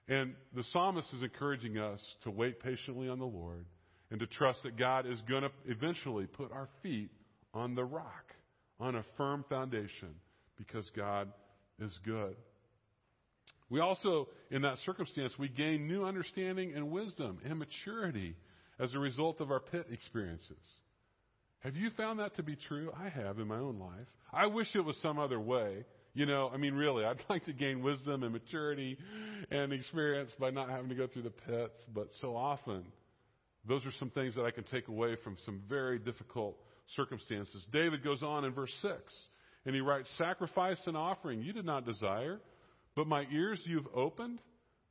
And 0.09 0.35
the 0.55 0.65
psalmist 0.73 1.09
is 1.15 1.23
encouraging 1.23 1.79
us 1.79 2.01
to 2.25 2.31
wait 2.31 2.61
patiently 2.61 3.09
on 3.09 3.19
the 3.19 3.27
Lord 3.27 3.65
and 4.11 4.21
to 4.21 4.27
trust 4.27 4.63
that 4.63 4.77
God 4.77 5.07
is 5.07 5.21
going 5.29 5.43
to 5.43 5.51
eventually 5.67 6.27
put 6.27 6.53
our 6.53 6.69
feet 6.83 7.11
on 7.55 7.75
the 7.75 7.85
rock, 7.85 8.35
on 8.79 8.97
a 8.97 9.05
firm 9.17 9.45
foundation, 9.49 10.15
because 10.57 10.89
God 10.95 11.29
is 11.79 11.97
good. 12.05 12.37
We 13.69 13.81
also, 13.81 14.29
in 14.51 14.63
that 14.63 14.79
circumstance, 14.85 15.33
we 15.39 15.49
gain 15.49 15.89
new 15.89 16.05
understanding 16.05 16.73
and 16.75 16.91
wisdom 16.91 17.39
and 17.45 17.59
maturity 17.59 18.37
as 18.79 18.95
a 18.95 18.99
result 18.99 19.41
of 19.41 19.51
our 19.51 19.61
pit 19.61 19.87
experiences. 19.91 20.57
Have 21.61 21.75
you 21.75 21.91
found 21.97 22.21
that 22.21 22.37
to 22.37 22.43
be 22.43 22.55
true? 22.55 22.93
I 22.97 23.09
have 23.09 23.39
in 23.39 23.49
my 23.49 23.57
own 23.57 23.79
life. 23.79 24.07
I 24.33 24.47
wish 24.47 24.69
it 24.75 24.85
was 24.85 24.97
some 25.03 25.19
other 25.19 25.41
way. 25.41 25.85
You 26.15 26.27
know, 26.27 26.51
I 26.53 26.59
mean, 26.59 26.75
really, 26.75 27.05
I'd 27.05 27.23
like 27.29 27.45
to 27.47 27.53
gain 27.53 27.83
wisdom 27.83 28.23
and 28.23 28.33
maturity 28.33 28.99
and 29.51 29.73
experience 29.73 30.31
by 30.39 30.51
not 30.51 30.71
having 30.71 30.89
to 30.91 30.95
go 30.95 31.07
through 31.07 31.23
the 31.23 31.31
pits, 31.31 31.75
but 31.93 32.09
so 32.21 32.37
often, 32.37 32.85
those 33.69 33.85
are 33.85 33.93
some 33.99 34.11
things 34.11 34.35
that 34.37 34.45
I 34.45 34.51
can 34.51 34.65
take 34.65 34.89
away 34.89 35.17
from 35.25 35.37
some 35.45 35.63
very 35.69 35.99
difficult 35.99 36.57
circumstances. 36.95 37.65
David 37.73 38.05
goes 38.05 38.23
on 38.23 38.45
in 38.45 38.53
verse 38.53 38.73
6, 38.83 38.95
and 39.65 39.75
he 39.75 39.81
writes, 39.81 40.09
Sacrifice 40.17 40.81
and 40.87 40.97
offering 40.97 41.43
you 41.43 41.53
did 41.53 41.65
not 41.65 41.85
desire, 41.85 42.39
but 42.95 43.07
my 43.07 43.25
ears 43.33 43.61
you've 43.65 43.89
opened. 43.95 44.39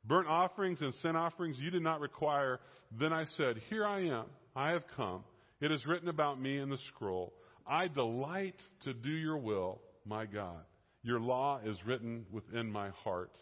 Burnt 0.04 0.28
offerings 0.28 0.80
and 0.80 0.94
sin 1.02 1.16
offerings 1.16 1.56
you 1.58 1.70
did 1.70 1.82
not 1.82 2.00
require. 2.00 2.60
Then 2.98 3.12
I 3.12 3.24
said, 3.36 3.60
Here 3.70 3.84
I 3.84 4.06
am. 4.06 4.26
I 4.54 4.70
have 4.70 4.84
come. 4.96 5.24
It 5.60 5.72
is 5.72 5.84
written 5.86 6.08
about 6.08 6.40
me 6.40 6.58
in 6.58 6.70
the 6.70 6.78
scroll. 6.88 7.32
I 7.66 7.88
delight 7.88 8.54
to 8.84 8.94
do 8.94 9.10
your 9.10 9.38
will, 9.38 9.80
my 10.04 10.26
God. 10.26 10.60
Your 11.02 11.18
law 11.18 11.60
is 11.64 11.76
written 11.84 12.26
within 12.30 12.70
my 12.70 12.90
heart. 13.04 13.32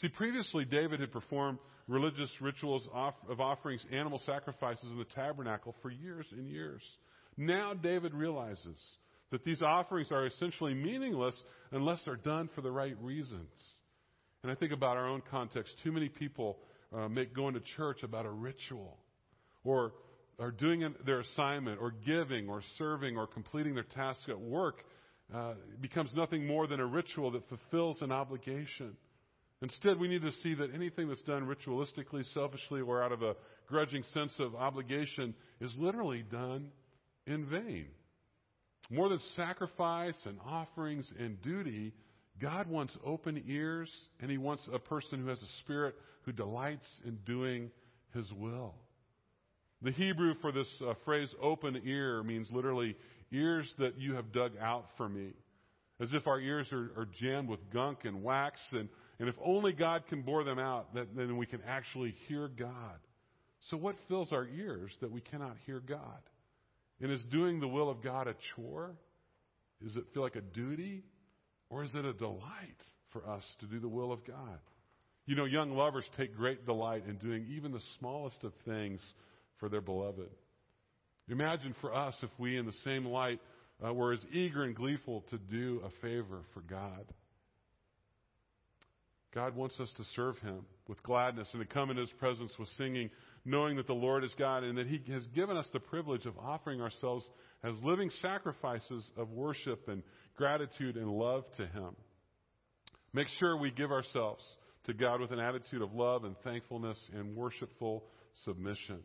See, 0.00 0.08
previously 0.08 0.64
David 0.64 1.00
had 1.00 1.12
performed 1.12 1.58
religious 1.86 2.30
rituals 2.40 2.88
of 2.92 3.40
offerings, 3.40 3.84
animal 3.92 4.20
sacrifices 4.26 4.90
in 4.90 4.98
the 4.98 5.04
tabernacle 5.04 5.74
for 5.82 5.90
years 5.90 6.26
and 6.32 6.48
years. 6.48 6.82
Now 7.38 7.72
David 7.72 8.12
realizes 8.12 8.76
that 9.30 9.44
these 9.44 9.62
offerings 9.62 10.10
are 10.10 10.26
essentially 10.26 10.74
meaningless 10.74 11.34
unless 11.70 12.00
they're 12.04 12.16
done 12.16 12.50
for 12.54 12.62
the 12.62 12.70
right 12.70 12.96
reasons. 13.00 13.48
And 14.42 14.50
I 14.50 14.54
think 14.56 14.72
about 14.72 14.96
our 14.96 15.06
own 15.06 15.22
context. 15.30 15.74
Too 15.84 15.92
many 15.92 16.08
people 16.08 16.58
uh, 16.94 17.08
make 17.08 17.34
going 17.34 17.54
to 17.54 17.60
church 17.76 18.02
about 18.02 18.26
a 18.26 18.30
ritual 18.30 18.98
or 19.64 19.92
are 20.40 20.50
doing 20.50 20.94
their 21.04 21.20
assignment 21.20 21.80
or 21.80 21.92
giving 22.06 22.48
or 22.48 22.62
serving 22.76 23.16
or 23.16 23.26
completing 23.26 23.74
their 23.74 23.84
task 23.84 24.20
at 24.28 24.38
work 24.38 24.84
uh, 25.34 25.54
becomes 25.80 26.10
nothing 26.14 26.46
more 26.46 26.66
than 26.66 26.80
a 26.80 26.86
ritual 26.86 27.30
that 27.32 27.42
fulfills 27.48 28.00
an 28.02 28.10
obligation. 28.10 28.96
Instead, 29.60 29.98
we 29.98 30.08
need 30.08 30.22
to 30.22 30.32
see 30.42 30.54
that 30.54 30.72
anything 30.72 31.08
that's 31.08 31.22
done 31.22 31.44
ritualistically, 31.44 32.24
selfishly, 32.32 32.80
or 32.80 33.02
out 33.02 33.12
of 33.12 33.22
a 33.22 33.34
grudging 33.66 34.04
sense 34.14 34.32
of 34.38 34.54
obligation 34.54 35.34
is 35.60 35.74
literally 35.76 36.22
done 36.30 36.70
in 37.28 37.46
vain. 37.46 37.86
More 38.90 39.08
than 39.08 39.20
sacrifice 39.36 40.16
and 40.24 40.38
offerings 40.44 41.06
and 41.18 41.40
duty, 41.42 41.92
God 42.40 42.68
wants 42.68 42.96
open 43.04 43.44
ears, 43.46 43.90
and 44.20 44.30
He 44.30 44.38
wants 44.38 44.68
a 44.72 44.78
person 44.78 45.20
who 45.20 45.28
has 45.28 45.40
a 45.40 45.60
spirit 45.60 45.94
who 46.22 46.32
delights 46.32 46.86
in 47.04 47.16
doing 47.26 47.70
His 48.14 48.30
will. 48.32 48.74
The 49.82 49.92
Hebrew 49.92 50.34
for 50.40 50.52
this 50.52 50.68
uh, 50.84 50.94
phrase, 51.04 51.32
open 51.40 51.80
ear, 51.84 52.22
means 52.22 52.48
literally 52.50 52.96
ears 53.30 53.70
that 53.78 53.98
you 53.98 54.14
have 54.14 54.32
dug 54.32 54.52
out 54.60 54.86
for 54.96 55.08
me. 55.08 55.32
As 56.00 56.08
if 56.12 56.26
our 56.26 56.40
ears 56.40 56.68
are, 56.72 56.90
are 56.96 57.08
jammed 57.20 57.48
with 57.48 57.60
gunk 57.72 57.98
and 58.04 58.22
wax, 58.22 58.60
and, 58.72 58.88
and 59.18 59.28
if 59.28 59.34
only 59.44 59.72
God 59.72 60.04
can 60.08 60.22
bore 60.22 60.44
them 60.44 60.58
out, 60.58 60.94
that, 60.94 61.14
then 61.14 61.36
we 61.36 61.46
can 61.46 61.60
actually 61.68 62.14
hear 62.26 62.48
God. 62.48 62.98
So, 63.70 63.76
what 63.76 63.96
fills 64.08 64.32
our 64.32 64.46
ears 64.46 64.92
that 65.00 65.10
we 65.10 65.20
cannot 65.20 65.56
hear 65.66 65.80
God? 65.80 66.20
And 67.00 67.12
is 67.12 67.22
doing 67.30 67.60
the 67.60 67.68
will 67.68 67.90
of 67.90 68.02
God 68.02 68.26
a 68.26 68.34
chore? 68.54 68.96
Does 69.82 69.96
it 69.96 70.04
feel 70.12 70.22
like 70.22 70.36
a 70.36 70.40
duty? 70.40 71.04
Or 71.70 71.84
is 71.84 71.90
it 71.94 72.04
a 72.04 72.12
delight 72.12 72.80
for 73.12 73.28
us 73.28 73.44
to 73.60 73.66
do 73.66 73.78
the 73.78 73.88
will 73.88 74.12
of 74.12 74.26
God? 74.26 74.58
You 75.26 75.36
know, 75.36 75.44
young 75.44 75.72
lovers 75.72 76.06
take 76.16 76.34
great 76.34 76.64
delight 76.64 77.04
in 77.06 77.16
doing 77.16 77.46
even 77.50 77.72
the 77.72 77.82
smallest 77.98 78.42
of 78.44 78.52
things 78.64 79.00
for 79.60 79.68
their 79.68 79.82
beloved. 79.82 80.30
Imagine 81.28 81.74
for 81.80 81.94
us 81.94 82.16
if 82.22 82.30
we, 82.38 82.56
in 82.56 82.64
the 82.64 82.72
same 82.84 83.04
light, 83.04 83.38
uh, 83.86 83.92
were 83.92 84.12
as 84.12 84.24
eager 84.32 84.64
and 84.64 84.74
gleeful 84.74 85.22
to 85.30 85.36
do 85.36 85.82
a 85.84 85.90
favor 86.00 86.40
for 86.54 86.60
God. 86.62 87.04
God 89.34 89.54
wants 89.54 89.78
us 89.78 89.90
to 89.96 90.04
serve 90.16 90.38
Him 90.38 90.60
with 90.88 91.02
gladness 91.02 91.48
and 91.52 91.60
to 91.60 91.74
come 91.74 91.90
in 91.90 91.96
His 91.96 92.10
presence 92.18 92.52
with 92.58 92.68
singing, 92.78 93.10
knowing 93.44 93.76
that 93.76 93.86
the 93.86 93.92
Lord 93.92 94.24
is 94.24 94.32
God 94.38 94.64
and 94.64 94.78
that 94.78 94.86
He 94.86 95.02
has 95.12 95.26
given 95.34 95.56
us 95.56 95.66
the 95.72 95.80
privilege 95.80 96.26
of 96.26 96.38
offering 96.38 96.80
ourselves 96.80 97.28
as 97.62 97.74
living 97.82 98.10
sacrifices 98.22 99.04
of 99.16 99.30
worship 99.30 99.88
and 99.88 100.02
gratitude 100.36 100.96
and 100.96 101.10
love 101.10 101.44
to 101.56 101.66
Him. 101.66 101.94
Make 103.12 103.28
sure 103.38 103.56
we 103.56 103.70
give 103.70 103.90
ourselves 103.90 104.44
to 104.86 104.94
God 104.94 105.20
with 105.20 105.30
an 105.30 105.40
attitude 105.40 105.82
of 105.82 105.92
love 105.92 106.24
and 106.24 106.34
thankfulness 106.44 106.98
and 107.14 107.36
worshipful 107.36 108.04
submission. 108.44 109.00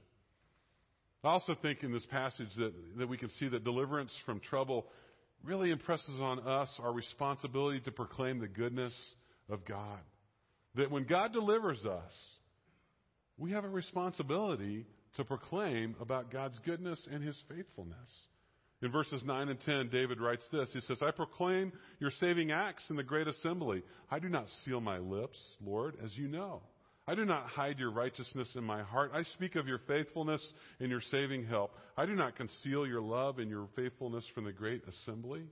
I 1.24 1.30
also 1.30 1.56
think 1.62 1.84
in 1.84 1.92
this 1.92 2.06
passage 2.06 2.50
that, 2.58 2.74
that 2.98 3.08
we 3.08 3.18
can 3.18 3.30
see 3.32 3.48
that 3.50 3.64
deliverance 3.64 4.12
from 4.26 4.40
trouble 4.40 4.88
really 5.44 5.72
impresses 5.72 6.20
on 6.22 6.40
us 6.40 6.70
our 6.80 6.94
responsibility 6.94 7.80
to 7.82 7.92
proclaim 7.92 8.40
the 8.40 8.48
goodness 8.48 8.94
of 9.50 9.66
God. 9.66 10.00
That 10.76 10.92
when 10.92 11.06
God 11.06 11.34
delivers 11.34 11.86
us, 11.86 12.12
we 13.38 13.52
have 13.52 13.64
a 13.64 13.70
responsibility 13.70 14.86
to 15.18 15.24
proclaim 15.24 15.96
about 16.02 16.32
God's 16.32 16.58
goodness 16.66 17.00
and 17.12 17.24
His 17.24 17.38
faithfulness. 17.48 18.10
In 18.82 18.92
verses 18.92 19.22
9 19.24 19.50
and 19.50 19.62
10, 19.62 19.90
David 19.92 20.20
writes 20.20 20.46
this. 20.52 20.70
He 20.74 20.82
says, 20.82 20.98
I 21.02 21.12
proclaim 21.12 21.72
your 22.00 22.12
saving 22.20 22.52
acts 22.52 22.84
in 22.90 22.98
the 22.98 23.04
great 23.04 23.28
assembly. 23.28 23.82
I 24.12 24.20
do 24.20 24.28
not 24.28 24.48
seal 24.66 24.82
my 24.82 24.98
lips, 24.98 25.38
Lord, 25.64 25.96
as 26.04 26.16
you 26.18 26.28
know. 26.28 26.62
I 27.08 27.16
do 27.16 27.24
not 27.26 27.48
hide 27.48 27.80
your 27.80 27.92
righteousness 27.92 28.50
in 28.56 28.64
my 28.64 28.82
heart. 28.82 29.12
I 29.14 29.24
speak 29.36 29.56
of 29.56 29.68
your 29.68 29.80
faithfulness 29.88 30.46
and 30.80 30.90
your 30.90 31.02
saving 31.12 31.46
help. 31.46 31.72
I 31.98 32.06
do 32.06 32.16
not 32.16 32.36
conceal 32.36 32.88
your 32.88 33.02
love 33.02 33.40
and 33.40 33.50
your 33.50 33.68
faithfulness 33.76 34.26
from 34.34 34.46
the 34.46 34.54
great 34.54 34.82
assembly. 34.88 35.44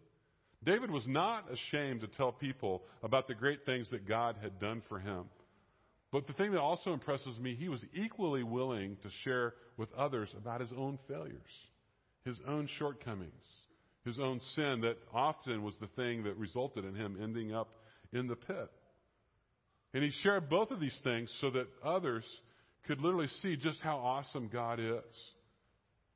David 0.63 0.91
was 0.91 1.07
not 1.07 1.45
ashamed 1.51 2.01
to 2.01 2.07
tell 2.07 2.31
people 2.31 2.83
about 3.01 3.27
the 3.27 3.33
great 3.33 3.65
things 3.65 3.89
that 3.91 4.07
God 4.07 4.35
had 4.41 4.59
done 4.59 4.83
for 4.87 4.99
him. 4.99 5.25
But 6.11 6.27
the 6.27 6.33
thing 6.33 6.51
that 6.51 6.59
also 6.59 6.93
impresses 6.93 7.39
me, 7.39 7.55
he 7.55 7.69
was 7.69 7.83
equally 7.93 8.43
willing 8.43 8.97
to 9.01 9.09
share 9.23 9.53
with 9.77 9.91
others 9.93 10.29
about 10.37 10.61
his 10.61 10.71
own 10.77 10.99
failures, 11.07 11.41
his 12.25 12.37
own 12.47 12.67
shortcomings, 12.77 13.43
his 14.05 14.19
own 14.19 14.41
sin 14.55 14.81
that 14.81 14.97
often 15.13 15.63
was 15.63 15.75
the 15.79 15.87
thing 15.95 16.23
that 16.23 16.37
resulted 16.37 16.85
in 16.85 16.95
him 16.95 17.17
ending 17.21 17.53
up 17.53 17.69
in 18.13 18.27
the 18.27 18.35
pit. 18.35 18.69
And 19.93 20.03
he 20.03 20.11
shared 20.21 20.49
both 20.49 20.71
of 20.71 20.79
these 20.79 20.97
things 21.03 21.31
so 21.41 21.49
that 21.51 21.67
others 21.83 22.25
could 22.87 22.99
literally 22.99 23.29
see 23.41 23.55
just 23.55 23.79
how 23.81 23.97
awesome 23.97 24.49
God 24.51 24.79
is. 24.79 25.15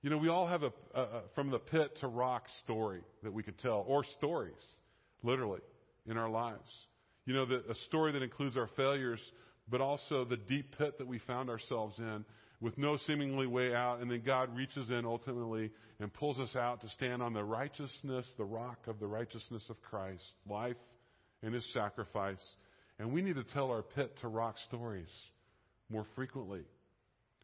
You 0.05 0.11
know, 0.11 0.17
we 0.17 0.29
all 0.29 0.45
have 0.45 0.61
a, 0.61 0.71
a, 0.93 1.01
a 1.01 1.21
from 1.33 1.49
the 1.49 1.57
pit 1.57 1.97
to 2.01 2.07
rock 2.07 2.43
story 2.63 3.01
that 3.23 3.33
we 3.33 3.41
could 3.41 3.57
tell, 3.57 3.83
or 3.87 4.03
stories, 4.19 4.53
literally, 5.23 5.61
in 6.05 6.15
our 6.15 6.29
lives. 6.29 6.71
You 7.25 7.33
know, 7.33 7.47
the, 7.47 7.63
a 7.71 7.75
story 7.87 8.11
that 8.11 8.21
includes 8.21 8.55
our 8.55 8.69
failures, 8.77 9.19
but 9.67 9.81
also 9.81 10.23
the 10.23 10.37
deep 10.37 10.77
pit 10.77 10.99
that 10.99 11.07
we 11.07 11.17
found 11.17 11.49
ourselves 11.49 11.97
in 11.97 12.23
with 12.61 12.77
no 12.77 12.97
seemingly 13.07 13.47
way 13.47 13.73
out, 13.73 13.99
and 13.99 14.11
then 14.11 14.21
God 14.23 14.55
reaches 14.55 14.91
in 14.91 15.05
ultimately 15.05 15.71
and 15.99 16.13
pulls 16.13 16.37
us 16.37 16.55
out 16.55 16.81
to 16.81 16.89
stand 16.89 17.23
on 17.23 17.33
the 17.33 17.43
righteousness, 17.43 18.27
the 18.37 18.45
rock 18.45 18.77
of 18.85 18.99
the 18.99 19.07
righteousness 19.07 19.63
of 19.71 19.81
Christ, 19.81 20.21
life 20.47 20.77
and 21.41 21.51
his 21.51 21.65
sacrifice 21.73 22.45
and 22.99 23.11
we 23.11 23.21
need 23.21 23.35
to 23.35 23.43
tell 23.43 23.71
our 23.71 23.81
pit 23.81 24.15
to 24.21 24.27
rock 24.27 24.55
stories 24.67 25.09
more 25.89 26.05
frequently. 26.15 26.61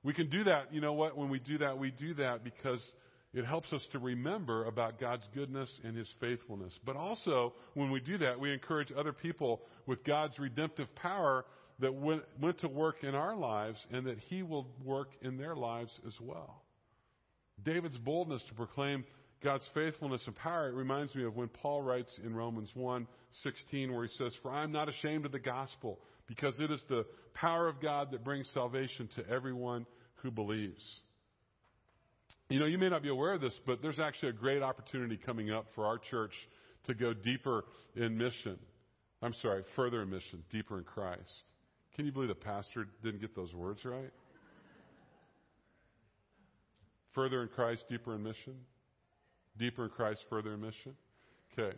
We 0.04 0.14
can 0.14 0.30
do 0.30 0.44
that, 0.46 0.74
you 0.74 0.82
know 0.82 0.94
what? 0.94 1.18
When 1.18 1.30
we 1.30 1.40
do 1.40 1.60
that, 1.60 1.78
we 1.78 1.92
do 1.92 2.16
that 2.16 2.44
because 2.44 2.82
it 3.34 3.46
helps 3.46 3.72
us 3.72 3.86
to 3.92 4.00
remember 4.00 4.66
about 4.66 5.00
God's 5.00 5.24
goodness 5.34 5.70
and 5.84 5.96
His 5.96 6.10
faithfulness. 6.20 6.78
But 6.86 6.96
also, 6.96 7.54
when 7.76 7.92
we 7.92 8.00
do 8.00 8.18
that, 8.20 8.40
we 8.40 8.52
encourage 8.52 8.92
other 8.98 9.14
people 9.14 9.62
with 9.86 10.04
God's 10.04 10.38
redemptive 10.40 10.94
power 10.96 11.46
that 11.82 11.94
went, 11.94 12.24
went 12.40 12.60
to 12.60 12.68
work 12.68 13.04
in 13.04 13.16
our 13.16 13.36
lives 13.36 13.80
and 13.92 14.06
that 14.06 14.18
he 14.30 14.44
will 14.44 14.68
work 14.84 15.10
in 15.22 15.38
their 15.38 15.56
lives 15.56 15.92
as 16.08 16.14
well. 16.22 16.64
David's 17.64 17.98
boldness 17.98 18.42
to 18.50 18.54
proclaim 18.54 19.04
God's 19.44 19.64
faithfulness 19.74 20.22
and 20.28 20.36
power, 20.36 20.70
it 20.70 20.76
reminds 20.76 21.16
me 21.16 21.24
of 21.24 21.36
when 21.36 21.48
Paul 21.48 21.82
writes 21.82 22.12
in 22.24 22.36
Romans 22.36 22.70
1 22.76 23.08
16, 23.44 23.92
where 23.92 24.06
he 24.06 24.14
says, 24.18 24.34
For 24.44 24.52
I 24.52 24.64
am 24.64 24.72
not 24.72 24.88
ashamed 24.88 25.26
of 25.26 25.32
the 25.32 25.40
gospel, 25.40 26.00
because 26.32 26.58
it 26.62 26.72
is 26.72 26.82
the 26.88 27.06
power 27.34 27.68
of 27.68 27.82
God 27.82 28.12
that 28.12 28.24
brings 28.24 28.50
salvation 28.54 29.10
to 29.18 29.30
everyone 29.30 29.86
who 30.22 30.32
believes. 30.32 30.82
You 32.50 32.58
know, 32.58 32.68
you 32.68 32.78
may 32.78 32.88
not 32.88 33.04
be 33.04 33.10
aware 33.10 33.34
of 33.34 33.42
this, 33.42 33.54
but 33.66 33.82
there's 33.82 34.00
actually 34.00 34.30
a 34.30 34.34
great 34.34 34.64
opportunity 34.64 35.18
coming 35.18 35.52
up 35.52 35.66
for 35.76 35.86
our 35.86 35.98
church 35.98 36.32
to 36.86 36.94
go 36.94 37.14
deeper 37.14 37.66
in 37.98 38.18
mission. 38.18 38.58
I'm 39.22 39.34
sorry, 39.42 39.64
further 39.76 40.04
in 40.04 40.10
mission, 40.10 40.42
deeper 40.50 40.78
in 40.78 40.86
Christ. 40.86 41.20
Can 41.98 42.06
you 42.06 42.14
believe 42.14 42.30
the 42.30 42.36
pastor 42.36 42.88
didn't 43.04 43.20
get 43.20 43.36
those 43.36 43.54
words 43.54 43.84
right? 43.84 44.12
Further 47.14 47.42
in 47.42 47.50
Christ, 47.50 47.84
deeper 47.90 48.16
in 48.16 48.24
mission? 48.24 48.56
Deeper 49.58 49.84
in 49.84 49.90
Christ, 49.90 50.22
further 50.30 50.54
in 50.54 50.62
mission? 50.62 50.96
Okay. 51.52 51.76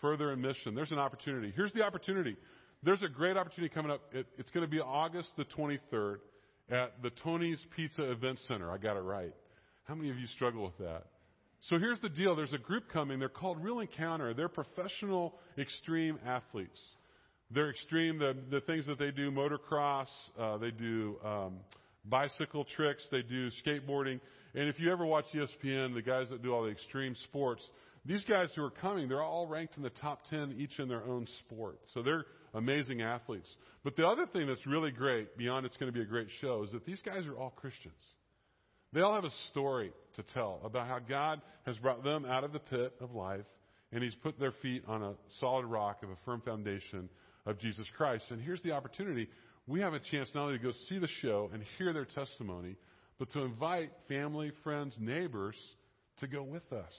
Further 0.00 0.32
in 0.32 0.40
mission. 0.40 0.74
There's 0.74 0.90
an 0.90 0.98
opportunity. 0.98 1.52
Here's 1.54 1.72
the 1.74 1.82
opportunity. 1.82 2.34
There's 2.84 3.02
a 3.02 3.08
great 3.08 3.36
opportunity 3.38 3.72
coming 3.72 3.90
up. 3.90 4.02
It, 4.12 4.26
it's 4.36 4.50
going 4.50 4.66
to 4.66 4.70
be 4.70 4.78
August 4.78 5.30
the 5.38 5.44
23rd 5.44 6.16
at 6.70 7.02
the 7.02 7.10
Tony's 7.22 7.58
Pizza 7.74 8.10
Event 8.10 8.38
Center. 8.46 8.70
I 8.70 8.76
got 8.76 8.96
it 8.96 9.00
right. 9.00 9.32
How 9.84 9.94
many 9.94 10.10
of 10.10 10.18
you 10.18 10.26
struggle 10.26 10.64
with 10.64 10.76
that? 10.78 11.06
So 11.70 11.78
here's 11.78 11.98
the 12.00 12.10
deal. 12.10 12.36
There's 12.36 12.52
a 12.52 12.58
group 12.58 12.90
coming. 12.92 13.18
They're 13.18 13.30
called 13.30 13.62
Real 13.62 13.80
Encounter. 13.80 14.34
They're 14.34 14.50
professional 14.50 15.34
extreme 15.56 16.18
athletes. 16.26 16.78
They're 17.50 17.70
extreme, 17.70 18.18
the, 18.18 18.36
the 18.50 18.60
things 18.60 18.86
that 18.86 18.98
they 18.98 19.10
do, 19.10 19.30
motocross, 19.30 20.08
uh, 20.38 20.58
they 20.58 20.70
do 20.70 21.16
um, 21.24 21.60
bicycle 22.04 22.66
tricks, 22.76 23.02
they 23.10 23.22
do 23.22 23.48
skateboarding. 23.64 24.20
And 24.54 24.68
if 24.68 24.78
you 24.78 24.92
ever 24.92 25.06
watch 25.06 25.26
ESPN, 25.34 25.94
the 25.94 26.02
guys 26.02 26.28
that 26.30 26.42
do 26.42 26.52
all 26.52 26.64
the 26.64 26.70
extreme 26.70 27.14
sports, 27.24 27.66
these 28.04 28.24
guys 28.24 28.50
who 28.54 28.62
are 28.62 28.70
coming, 28.70 29.08
they're 29.08 29.22
all 29.22 29.46
ranked 29.46 29.76
in 29.76 29.82
the 29.82 29.90
top 29.90 30.20
10 30.28 30.56
each 30.58 30.78
in 30.78 30.88
their 30.88 31.04
own 31.04 31.26
sport. 31.40 31.78
So 31.94 32.02
they're 32.02 32.26
amazing 32.54 33.02
athletes. 33.02 33.48
But 33.82 33.96
the 33.96 34.06
other 34.06 34.26
thing 34.26 34.46
that's 34.46 34.66
really 34.66 34.90
great, 34.90 35.36
beyond 35.36 35.66
it's 35.66 35.76
going 35.76 35.92
to 35.92 35.96
be 35.96 36.02
a 36.02 36.08
great 36.08 36.28
show, 36.40 36.62
is 36.62 36.72
that 36.72 36.86
these 36.86 37.02
guys 37.02 37.26
are 37.26 37.36
all 37.36 37.50
Christians. 37.50 37.94
They 38.92 39.00
all 39.00 39.14
have 39.14 39.24
a 39.24 39.48
story 39.50 39.92
to 40.16 40.22
tell 40.22 40.60
about 40.64 40.86
how 40.86 41.00
God 41.00 41.42
has 41.66 41.76
brought 41.78 42.04
them 42.04 42.24
out 42.24 42.44
of 42.44 42.52
the 42.52 42.60
pit 42.60 42.94
of 43.00 43.12
life 43.12 43.44
and 43.92 44.02
He's 44.02 44.14
put 44.14 44.38
their 44.38 44.52
feet 44.62 44.84
on 44.86 45.02
a 45.02 45.14
solid 45.40 45.66
rock 45.66 46.02
of 46.02 46.10
a 46.10 46.16
firm 46.24 46.40
foundation 46.42 47.08
of 47.46 47.58
Jesus 47.58 47.86
Christ. 47.96 48.24
And 48.30 48.40
here's 48.40 48.62
the 48.62 48.72
opportunity. 48.72 49.28
We 49.66 49.80
have 49.80 49.94
a 49.94 50.00
chance 50.00 50.28
not 50.34 50.44
only 50.44 50.58
to 50.58 50.62
go 50.62 50.72
see 50.88 50.98
the 50.98 51.08
show 51.22 51.50
and 51.52 51.62
hear 51.78 51.92
their 51.92 52.04
testimony, 52.04 52.76
but 53.18 53.30
to 53.32 53.40
invite 53.40 53.90
family, 54.08 54.52
friends, 54.62 54.94
neighbors 54.98 55.56
to 56.20 56.26
go 56.26 56.42
with 56.42 56.72
us, 56.72 56.92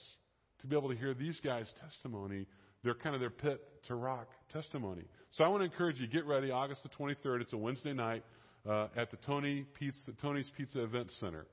to 0.62 0.68
be 0.68 0.76
able 0.76 0.90
to 0.90 0.96
hear 0.96 1.14
these 1.14 1.40
guys' 1.44 1.68
testimony, 1.80 2.46
They're 2.84 2.94
kind 2.94 3.16
of 3.16 3.22
their 3.22 3.30
pit 3.30 3.62
to 3.88 3.96
rock 3.96 4.28
testimony. 4.52 5.04
So 5.32 5.44
I 5.44 5.48
want 5.48 5.62
to 5.62 5.66
encourage 5.66 6.00
you, 6.00 6.08
get 6.08 6.26
ready, 6.26 6.52
August 6.52 6.82
the 6.84 6.90
23rd. 6.90 7.42
It's 7.42 7.54
a 7.54 7.58
Wednesday 7.58 7.94
night 7.94 8.24
uh, 8.70 8.88
at 8.96 9.12
the 9.12 9.18
Tony 9.18 9.66
Pizza, 9.78 10.12
Tony's 10.22 10.50
Pizza 10.56 10.84
Event 10.84 11.10
Center. 11.20 11.46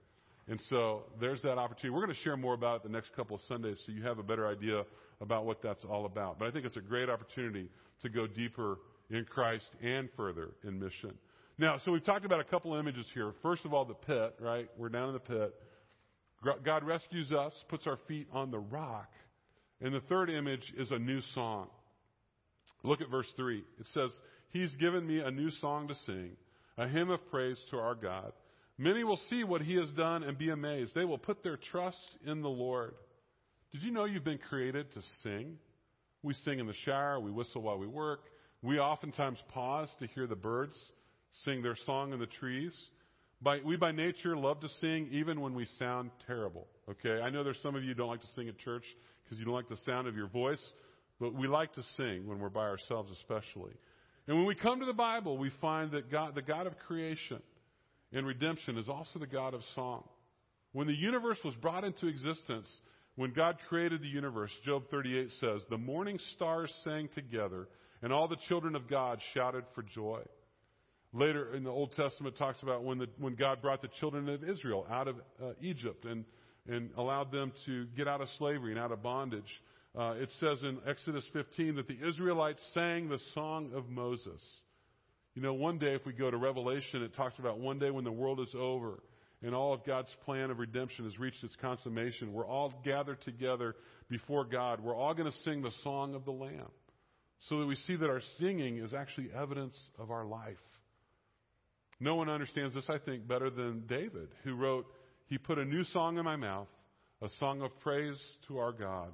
And 0.48 0.60
so 0.68 1.04
there's 1.20 1.40
that 1.42 1.58
opportunity. 1.58 1.90
We're 1.90 2.04
going 2.04 2.14
to 2.14 2.22
share 2.22 2.36
more 2.36 2.54
about 2.54 2.76
it 2.76 2.82
the 2.82 2.88
next 2.88 3.14
couple 3.14 3.36
of 3.36 3.42
Sundays 3.48 3.78
so 3.86 3.92
you 3.92 4.02
have 4.02 4.18
a 4.18 4.22
better 4.22 4.46
idea 4.46 4.84
about 5.20 5.44
what 5.46 5.62
that's 5.62 5.84
all 5.84 6.04
about. 6.04 6.38
But 6.38 6.48
I 6.48 6.50
think 6.50 6.66
it's 6.66 6.76
a 6.76 6.80
great 6.80 7.08
opportunity 7.08 7.68
to 8.02 8.08
go 8.08 8.26
deeper 8.26 8.78
in 9.10 9.24
Christ 9.24 9.70
and 9.82 10.08
further 10.16 10.50
in 10.64 10.80
mission. 10.80 11.12
Now, 11.58 11.78
so 11.84 11.92
we've 11.92 12.04
talked 12.04 12.24
about 12.24 12.40
a 12.40 12.44
couple 12.44 12.74
of 12.74 12.80
images 12.80 13.06
here. 13.14 13.32
First 13.42 13.64
of 13.64 13.72
all, 13.72 13.84
the 13.84 13.94
pit, 13.94 14.34
right? 14.40 14.68
We're 14.76 14.88
down 14.88 15.08
in 15.08 15.14
the 15.14 15.20
pit. 15.20 15.54
God 16.42 16.84
rescues 16.84 17.32
us, 17.32 17.52
puts 17.68 17.86
our 17.86 17.98
feet 18.08 18.28
on 18.32 18.50
the 18.50 18.58
rock. 18.58 19.10
And 19.80 19.94
the 19.94 20.00
third 20.00 20.30
image 20.30 20.72
is 20.76 20.90
a 20.90 20.98
new 20.98 21.20
song. 21.34 21.68
Look 22.82 23.00
at 23.00 23.10
verse 23.10 23.30
3. 23.36 23.58
It 23.58 23.86
says, 23.92 24.10
He's 24.50 24.74
given 24.76 25.06
me 25.06 25.20
a 25.20 25.30
new 25.30 25.50
song 25.50 25.88
to 25.88 25.94
sing, 26.06 26.32
a 26.76 26.86
hymn 26.88 27.10
of 27.10 27.20
praise 27.30 27.58
to 27.70 27.78
our 27.78 27.94
God. 27.94 28.32
Many 28.78 29.04
will 29.04 29.20
see 29.28 29.44
what 29.44 29.62
he 29.62 29.76
has 29.76 29.90
done 29.90 30.22
and 30.22 30.36
be 30.36 30.50
amazed. 30.50 30.94
They 30.94 31.04
will 31.04 31.18
put 31.18 31.42
their 31.42 31.56
trust 31.56 32.18
in 32.26 32.42
the 32.42 32.48
Lord. 32.48 32.94
Did 33.72 33.82
you 33.82 33.90
know 33.90 34.04
you've 34.04 34.24
been 34.24 34.38
created 34.38 34.92
to 34.92 35.02
sing? 35.22 35.58
We 36.22 36.34
sing 36.34 36.58
in 36.58 36.66
the 36.66 36.74
shower, 36.84 37.18
we 37.18 37.30
whistle 37.30 37.62
while 37.62 37.78
we 37.78 37.86
work. 37.86 38.20
We 38.62 38.78
oftentimes 38.78 39.38
pause 39.48 39.88
to 39.98 40.06
hear 40.06 40.26
the 40.26 40.36
birds 40.36 40.76
sing 41.44 41.62
their 41.62 41.76
song 41.86 42.12
in 42.12 42.18
the 42.18 42.26
trees. 42.26 42.74
By, 43.42 43.58
we 43.64 43.76
by 43.76 43.90
nature 43.92 44.36
love 44.36 44.60
to 44.60 44.68
sing 44.80 45.08
even 45.10 45.40
when 45.40 45.54
we 45.54 45.66
sound 45.78 46.10
terrible. 46.26 46.66
Okay? 46.88 47.20
I 47.20 47.30
know 47.30 47.42
there's 47.42 47.60
some 47.62 47.74
of 47.74 47.82
you 47.82 47.94
don't 47.94 48.08
like 48.08 48.20
to 48.20 48.32
sing 48.36 48.48
at 48.48 48.58
church 48.58 48.84
because 49.24 49.38
you 49.38 49.44
don't 49.44 49.54
like 49.54 49.68
the 49.68 49.78
sound 49.84 50.06
of 50.06 50.16
your 50.16 50.28
voice, 50.28 50.62
but 51.18 51.34
we 51.34 51.48
like 51.48 51.72
to 51.74 51.82
sing 51.96 52.26
when 52.26 52.38
we're 52.38 52.48
by 52.48 52.68
ourselves 52.68 53.10
especially. 53.18 53.72
And 54.28 54.36
when 54.36 54.46
we 54.46 54.54
come 54.54 54.78
to 54.80 54.86
the 54.86 54.92
Bible, 54.92 55.36
we 55.36 55.50
find 55.60 55.90
that 55.92 56.10
God, 56.10 56.34
the 56.34 56.42
God 56.42 56.66
of 56.66 56.78
creation 56.86 57.40
and 58.12 58.26
redemption 58.26 58.78
is 58.78 58.88
also 58.88 59.18
the 59.18 59.26
God 59.26 59.54
of 59.54 59.62
song. 59.74 60.04
When 60.72 60.86
the 60.86 60.94
universe 60.94 61.38
was 61.44 61.54
brought 61.56 61.84
into 61.84 62.06
existence, 62.06 62.70
when 63.16 63.32
God 63.32 63.56
created 63.68 64.02
the 64.02 64.08
universe, 64.08 64.52
Job 64.64 64.84
38 64.90 65.30
says, 65.40 65.62
the 65.68 65.78
morning 65.78 66.18
stars 66.36 66.72
sang 66.84 67.08
together 67.14 67.68
and 68.02 68.12
all 68.12 68.28
the 68.28 68.36
children 68.48 68.76
of 68.76 68.88
God 68.88 69.20
shouted 69.34 69.64
for 69.74 69.82
joy. 69.82 70.22
Later 71.12 71.54
in 71.54 71.62
the 71.62 71.70
Old 71.70 71.92
Testament 71.92 72.38
talks 72.38 72.62
about 72.62 72.84
when, 72.84 72.98
the, 72.98 73.08
when 73.18 73.34
God 73.34 73.60
brought 73.60 73.82
the 73.82 73.90
children 74.00 74.28
of 74.28 74.42
Israel 74.42 74.86
out 74.90 75.08
of 75.08 75.16
uh, 75.42 75.50
Egypt 75.60 76.04
and, 76.06 76.24
and 76.66 76.90
allowed 76.96 77.30
them 77.30 77.52
to 77.66 77.86
get 77.96 78.08
out 78.08 78.22
of 78.22 78.28
slavery 78.38 78.72
and 78.72 78.80
out 78.80 78.92
of 78.92 79.02
bondage. 79.02 79.60
Uh, 79.98 80.14
it 80.16 80.30
says 80.40 80.62
in 80.62 80.78
Exodus 80.86 81.24
15 81.34 81.76
that 81.76 81.86
the 81.86 81.98
Israelites 82.08 82.62
sang 82.72 83.10
the 83.10 83.18
song 83.34 83.72
of 83.74 83.90
Moses. 83.90 84.40
You 85.34 85.42
know, 85.42 85.52
one 85.52 85.78
day 85.78 85.94
if 85.94 86.06
we 86.06 86.14
go 86.14 86.30
to 86.30 86.36
Revelation, 86.36 87.02
it 87.02 87.14
talks 87.14 87.38
about 87.38 87.58
one 87.58 87.78
day 87.78 87.90
when 87.90 88.04
the 88.04 88.12
world 88.12 88.40
is 88.40 88.54
over 88.58 89.02
and 89.42 89.54
all 89.54 89.74
of 89.74 89.84
God's 89.84 90.14
plan 90.24 90.50
of 90.50 90.58
redemption 90.58 91.04
has 91.04 91.18
reached 91.18 91.42
its 91.42 91.56
consummation. 91.56 92.32
We're 92.32 92.46
all 92.46 92.72
gathered 92.84 93.20
together 93.22 93.74
before 94.08 94.44
God. 94.44 94.80
We're 94.80 94.94
all 94.94 95.14
going 95.14 95.30
to 95.30 95.38
sing 95.38 95.62
the 95.62 95.72
song 95.82 96.14
of 96.14 96.24
the 96.24 96.30
Lamb 96.30 96.70
so 97.48 97.58
that 97.58 97.66
we 97.66 97.74
see 97.74 97.96
that 97.96 98.08
our 98.08 98.22
singing 98.38 98.78
is 98.78 98.94
actually 98.94 99.30
evidence 99.36 99.76
of 99.98 100.10
our 100.10 100.24
life. 100.24 100.56
No 102.02 102.16
one 102.16 102.28
understands 102.28 102.74
this, 102.74 102.86
I 102.88 102.98
think, 102.98 103.28
better 103.28 103.48
than 103.48 103.84
David, 103.86 104.26
who 104.42 104.56
wrote, 104.56 104.86
He 105.28 105.38
put 105.38 105.58
a 105.58 105.64
new 105.64 105.84
song 105.84 106.18
in 106.18 106.24
my 106.24 106.34
mouth, 106.34 106.66
a 107.22 107.28
song 107.38 107.62
of 107.62 107.70
praise 107.78 108.20
to 108.48 108.58
our 108.58 108.72
God. 108.72 109.10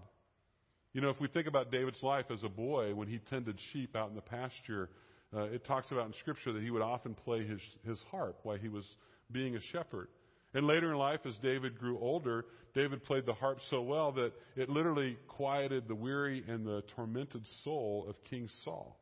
You 0.94 1.02
know, 1.02 1.10
if 1.10 1.20
we 1.20 1.28
think 1.28 1.46
about 1.46 1.70
David's 1.70 2.02
life 2.02 2.24
as 2.32 2.42
a 2.44 2.48
boy 2.48 2.94
when 2.94 3.06
he 3.06 3.18
tended 3.28 3.58
sheep 3.74 3.94
out 3.94 4.08
in 4.08 4.14
the 4.14 4.22
pasture, 4.22 4.88
uh, 5.36 5.42
it 5.42 5.66
talks 5.66 5.90
about 5.90 6.06
in 6.06 6.14
Scripture 6.14 6.54
that 6.54 6.62
he 6.62 6.70
would 6.70 6.80
often 6.80 7.14
play 7.14 7.46
his, 7.46 7.60
his 7.86 7.98
harp 8.10 8.38
while 8.42 8.56
he 8.56 8.70
was 8.70 8.86
being 9.30 9.54
a 9.54 9.60
shepherd. 9.70 10.08
And 10.54 10.66
later 10.66 10.90
in 10.90 10.96
life, 10.96 11.20
as 11.26 11.34
David 11.42 11.78
grew 11.78 11.98
older, 11.98 12.46
David 12.74 13.04
played 13.04 13.26
the 13.26 13.34
harp 13.34 13.58
so 13.68 13.82
well 13.82 14.12
that 14.12 14.32
it 14.56 14.70
literally 14.70 15.18
quieted 15.28 15.88
the 15.88 15.94
weary 15.94 16.42
and 16.48 16.64
the 16.64 16.82
tormented 16.96 17.44
soul 17.64 18.06
of 18.08 18.16
King 18.30 18.48
Saul 18.64 18.98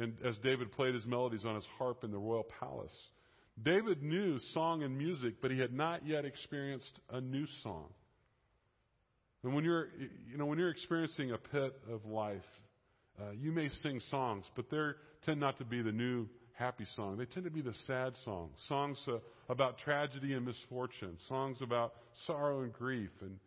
and 0.00 0.14
as 0.24 0.36
David 0.42 0.72
played 0.72 0.94
his 0.94 1.04
melodies 1.06 1.44
on 1.44 1.54
his 1.54 1.64
harp 1.76 2.04
in 2.04 2.10
the 2.10 2.18
royal 2.18 2.46
palace. 2.60 2.92
David 3.62 4.02
knew 4.02 4.38
song 4.54 4.82
and 4.82 4.96
music, 4.96 5.34
but 5.42 5.50
he 5.50 5.58
had 5.58 5.72
not 5.72 6.06
yet 6.06 6.24
experienced 6.24 7.00
a 7.10 7.20
new 7.20 7.46
song. 7.62 7.88
And 9.42 9.54
when 9.54 9.64
you're, 9.64 9.88
you 10.30 10.36
know, 10.36 10.46
when 10.46 10.58
you're 10.58 10.70
experiencing 10.70 11.32
a 11.32 11.38
pit 11.38 11.76
of 11.90 12.04
life, 12.04 12.42
uh, 13.20 13.30
you 13.32 13.50
may 13.50 13.68
sing 13.82 14.00
songs, 14.10 14.44
but 14.54 14.70
they 14.70 14.90
tend 15.24 15.40
not 15.40 15.58
to 15.58 15.64
be 15.64 15.82
the 15.82 15.92
new 15.92 16.28
happy 16.52 16.86
song. 16.96 17.16
They 17.16 17.24
tend 17.24 17.44
to 17.44 17.50
be 17.50 17.62
the 17.62 17.74
sad 17.86 18.14
songs, 18.24 18.56
songs 18.68 18.98
uh, 19.08 19.18
about 19.48 19.78
tragedy 19.78 20.34
and 20.34 20.44
misfortune, 20.44 21.16
songs 21.28 21.56
about 21.60 21.94
sorrow 22.26 22.62
and 22.62 22.72
grief 22.72 23.10
and 23.20 23.38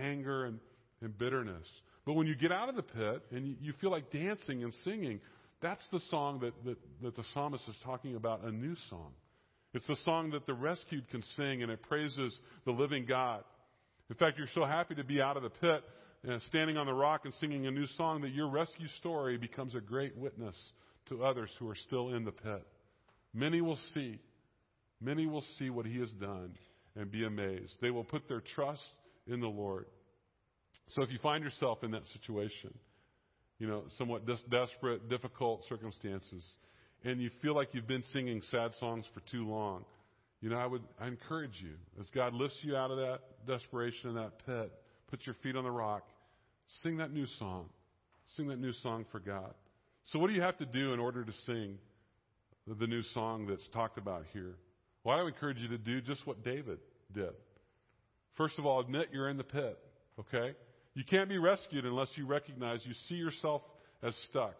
anger 0.00 0.46
and, 0.46 0.58
and 1.00 1.16
bitterness. 1.16 1.66
But 2.06 2.14
when 2.14 2.26
you 2.26 2.34
get 2.34 2.52
out 2.52 2.68
of 2.68 2.76
the 2.76 2.82
pit 2.82 3.22
and 3.32 3.46
you, 3.46 3.56
you 3.60 3.72
feel 3.80 3.90
like 3.90 4.10
dancing 4.10 4.62
and 4.64 4.72
singing, 4.84 5.20
that's 5.62 5.86
the 5.92 6.00
song 6.10 6.40
that, 6.40 6.52
that, 6.64 6.78
that 7.02 7.16
the 7.16 7.24
psalmist 7.34 7.64
is 7.68 7.74
talking 7.84 8.16
about, 8.16 8.44
a 8.44 8.50
new 8.50 8.74
song. 8.88 9.12
It's 9.72 9.86
the 9.86 9.96
song 10.04 10.30
that 10.30 10.46
the 10.46 10.54
rescued 10.54 11.08
can 11.10 11.22
sing, 11.36 11.62
and 11.62 11.70
it 11.70 11.82
praises 11.82 12.38
the 12.64 12.72
living 12.72 13.06
God. 13.06 13.44
In 14.08 14.16
fact, 14.16 14.38
you're 14.38 14.48
so 14.54 14.64
happy 14.64 14.96
to 14.96 15.04
be 15.04 15.20
out 15.20 15.36
of 15.36 15.42
the 15.42 15.50
pit, 15.50 15.84
uh, 16.28 16.38
standing 16.48 16.76
on 16.76 16.86
the 16.86 16.92
rock 16.92 17.22
and 17.24 17.32
singing 17.34 17.66
a 17.66 17.70
new 17.70 17.86
song, 17.96 18.22
that 18.22 18.32
your 18.32 18.48
rescue 18.48 18.88
story 18.98 19.38
becomes 19.38 19.74
a 19.74 19.80
great 19.80 20.16
witness 20.16 20.56
to 21.08 21.24
others 21.24 21.50
who 21.58 21.68
are 21.68 21.76
still 21.76 22.14
in 22.14 22.24
the 22.24 22.32
pit. 22.32 22.66
Many 23.32 23.60
will 23.60 23.78
see. 23.94 24.18
Many 25.00 25.26
will 25.26 25.44
see 25.58 25.70
what 25.70 25.86
he 25.86 25.98
has 26.00 26.10
done 26.12 26.54
and 26.96 27.10
be 27.10 27.24
amazed. 27.24 27.74
They 27.80 27.90
will 27.90 28.04
put 28.04 28.28
their 28.28 28.42
trust 28.54 28.82
in 29.26 29.40
the 29.40 29.46
Lord. 29.46 29.86
So 30.90 31.02
if 31.02 31.10
you 31.10 31.18
find 31.22 31.44
yourself 31.44 31.84
in 31.84 31.92
that 31.92 32.02
situation, 32.12 32.74
you 33.60 33.68
know, 33.68 33.84
somewhat 33.96 34.26
des- 34.26 34.48
desperate, 34.50 35.08
difficult 35.08 35.62
circumstances. 35.68 36.44
and 37.04 37.22
you 37.22 37.30
feel 37.40 37.54
like 37.54 37.68
you've 37.72 37.86
been 37.86 38.02
singing 38.12 38.42
sad 38.50 38.72
songs 38.80 39.06
for 39.14 39.20
too 39.30 39.48
long, 39.48 39.84
you 40.40 40.50
know, 40.50 40.56
I 40.56 40.66
would 40.66 40.82
I 41.00 41.06
encourage 41.06 41.62
you 41.62 41.74
as 42.00 42.06
God 42.14 42.34
lifts 42.34 42.58
you 42.62 42.76
out 42.76 42.90
of 42.90 42.96
that 42.96 43.20
desperation 43.46 44.08
and 44.08 44.18
that 44.18 44.44
pit, 44.44 44.72
put 45.08 45.24
your 45.26 45.36
feet 45.42 45.54
on 45.54 45.64
the 45.64 45.70
rock, 45.70 46.02
sing 46.82 46.96
that 46.96 47.12
new 47.12 47.26
song. 47.38 47.68
Sing 48.36 48.48
that 48.48 48.60
new 48.60 48.72
song 48.74 49.06
for 49.10 49.18
God. 49.18 49.52
So 50.12 50.18
what 50.18 50.28
do 50.28 50.34
you 50.34 50.42
have 50.42 50.56
to 50.58 50.66
do 50.66 50.92
in 50.92 51.00
order 51.00 51.24
to 51.24 51.32
sing 51.46 51.78
the 52.66 52.86
new 52.86 53.02
song 53.14 53.46
that's 53.46 53.66
talked 53.68 53.98
about 53.98 54.24
here? 54.32 54.54
Well, 55.02 55.18
I 55.18 55.22
would 55.22 55.34
encourage 55.34 55.58
you 55.58 55.68
to 55.68 55.78
do 55.78 56.00
just 56.00 56.26
what 56.26 56.44
David 56.44 56.78
did. 57.12 57.32
First 58.36 58.58
of 58.58 58.66
all, 58.66 58.80
admit 58.80 59.08
you're 59.12 59.28
in 59.28 59.36
the 59.36 59.44
pit, 59.44 59.78
okay? 60.18 60.54
You 61.00 61.06
can't 61.06 61.30
be 61.30 61.38
rescued 61.38 61.86
unless 61.86 62.10
you 62.16 62.26
recognize 62.26 62.80
you 62.84 62.92
see 63.08 63.14
yourself 63.14 63.62
as 64.02 64.14
stuck. 64.28 64.56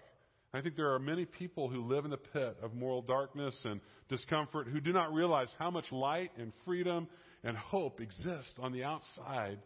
I 0.54 0.62
think 0.62 0.74
there 0.74 0.94
are 0.94 0.98
many 0.98 1.26
people 1.26 1.68
who 1.68 1.86
live 1.86 2.06
in 2.06 2.10
the 2.10 2.16
pit 2.16 2.56
of 2.62 2.72
moral 2.72 3.02
darkness 3.02 3.54
and 3.66 3.78
discomfort 4.08 4.66
who 4.66 4.80
do 4.80 4.90
not 4.90 5.12
realize 5.12 5.48
how 5.58 5.70
much 5.70 5.84
light 5.92 6.30
and 6.38 6.54
freedom 6.64 7.08
and 7.44 7.58
hope 7.58 8.00
exist 8.00 8.54
on 8.58 8.72
the 8.72 8.84
outside 8.84 9.58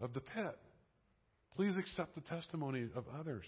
of 0.00 0.14
the 0.14 0.20
pit. 0.20 0.58
Please 1.54 1.76
accept 1.76 2.16
the 2.16 2.22
testimony 2.22 2.88
of 2.96 3.04
others. 3.20 3.46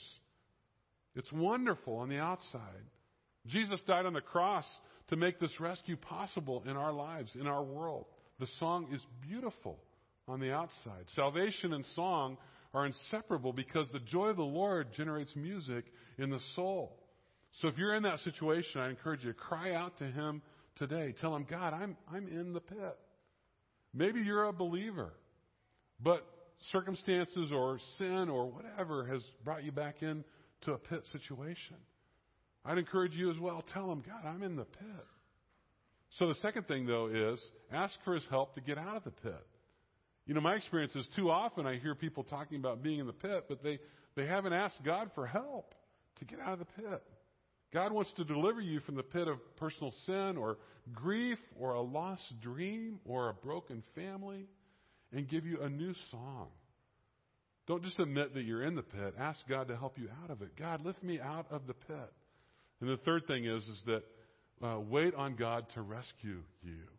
It's 1.17 1.33
wonderful 1.33 1.97
on 1.97 2.09
the 2.09 2.19
outside. 2.19 2.63
Jesus 3.49 3.83
died 3.89 4.07
on 4.07 4.13
the 4.13 4.21
cross 4.21 4.67
to 5.09 5.17
make 5.17 5.41
this 5.41 5.59
rescue 5.59 5.97
possible 5.97 6.63
in 6.65 6.77
our 6.77 6.93
lives, 6.93 7.33
in 7.35 7.49
our 7.49 7.65
world. 7.65 8.05
The 8.39 8.47
song 8.61 8.87
is 8.93 9.01
beautiful 9.29 9.81
on 10.29 10.39
the 10.39 10.53
outside. 10.53 11.07
Salvation 11.17 11.73
and 11.73 11.85
song 11.97 12.37
are 12.75 12.87
inseparable 12.87 13.53
because 13.53 13.89
the 13.93 14.01
joy 14.01 14.29
of 14.29 14.37
the 14.37 14.43
Lord 14.43 14.89
generates 14.97 15.35
music 15.35 15.85
in 16.19 16.31
the 16.31 16.41
soul. 16.55 16.99
So 17.61 17.69
if 17.69 17.79
you're 17.79 17.95
in 17.95 18.03
that 18.03 18.21
situation, 18.21 18.81
I 18.81 18.91
encourage 18.91 19.25
you 19.25 19.33
to 19.33 19.39
cry 19.39 19.75
out 19.75 19.99
to 19.99 20.05
Him 20.05 20.43
today. 20.77 21.15
Tell 21.21 21.35
Him, 21.35 21.47
God, 21.49 21.73
I'm, 21.73 21.97
I'm 22.13 22.29
in 22.29 22.53
the 22.53 22.61
pit. 22.61 22.99
Maybe 23.95 24.21
you're 24.21 24.45
a 24.45 24.53
believer, 24.53 25.13
but 26.01 26.25
circumstances 26.71 27.51
or 27.53 27.79
sin 27.97 28.29
or 28.29 28.51
whatever 28.51 29.07
has 29.07 29.23
brought 29.45 29.65
you 29.65 29.73
back 29.73 30.03
into 30.03 30.73
a 30.73 30.79
pit 30.79 31.03
situation. 31.13 31.77
I'd 32.65 32.79
encourage 32.79 33.15
you 33.15 33.31
as 33.31 33.39
well. 33.39 33.65
Tell 33.73 33.91
him, 33.91 34.03
God, 34.07 34.29
I'm 34.29 34.43
in 34.43 34.57
the 34.57 34.65
pit. 34.65 35.07
So 36.19 36.29
the 36.29 36.35
second 36.37 36.67
thing, 36.69 36.87
though, 36.87 37.07
is 37.07 37.41
ask 37.73 37.95
for 38.05 38.15
his 38.15 38.25
help 38.31 38.55
to 38.55 38.61
get 38.61 38.79
out 38.79 38.97
of 38.97 39.05
the 39.05 39.11
pit. 39.11 39.47
You 40.29 40.35
know, 40.35 40.43
my 40.43 40.57
experience 40.57 40.95
is 40.95 41.09
too 41.17 41.31
often 41.31 41.67
I 41.67 41.79
hear 41.79 41.95
people 41.95 42.23
talking 42.23 42.59
about 42.59 42.83
being 42.83 43.01
in 43.01 43.07
the 43.07 43.15
pit, 43.15 43.47
but 43.49 43.63
they, 43.63 43.79
they 44.15 44.27
haven't 44.27 44.53
asked 44.53 44.77
God 44.85 45.11
for 45.15 45.27
help 45.27 45.75
to 46.19 46.27
get 46.27 46.39
out 46.39 46.53
of 46.53 46.59
the 46.59 46.83
pit. 46.83 47.03
God 47.73 47.93
wants 47.93 48.13
to 48.17 48.25
deliver 48.25 48.61
you 48.61 48.81
from 48.81 48.95
the 48.95 49.03
pit 49.03 49.27
of 49.27 49.39
personal 49.57 49.93
sin 50.05 50.37
or 50.37 50.59
grief 50.93 51.39
or 51.59 51.73
a 51.73 51.81
lost 51.81 52.23
dream 52.43 53.01
or 53.07 53.31
a 53.31 53.35
broken 53.35 53.83
family 53.95 54.47
and 55.13 55.27
give 55.27 55.47
you 55.47 55.63
a 55.63 55.69
new 55.71 55.95
song. 56.11 56.49
Don't 57.67 57.83
just 57.83 57.99
admit 57.99 58.35
that 58.35 58.45
you're 58.45 58.65
in 58.65 58.75
the 58.75 58.83
pit. 58.83 59.15
Ask 59.19 59.41
God 59.49 59.69
to 59.69 59.77
help 59.77 59.99
you 59.99 60.09
out 60.23 60.31
of 60.31 60.43
it. 60.43 60.51
God, 60.59 60.85
lift 60.85 61.03
me 61.03 61.21
out 61.21 61.47
of 61.51 61.67
the 61.67 61.75
pit. 61.75 62.13
And 62.83 62.91
the 62.91 62.99
third 62.99 63.27
thing 63.27 63.47
is, 63.47 63.63
is 63.63 63.83
that 63.87 64.03
uh, 64.63 64.79
wait 64.79 65.15
on 65.15 65.37
God 65.37 65.67
to 65.75 65.81
rescue 65.81 66.43
you. 66.63 66.98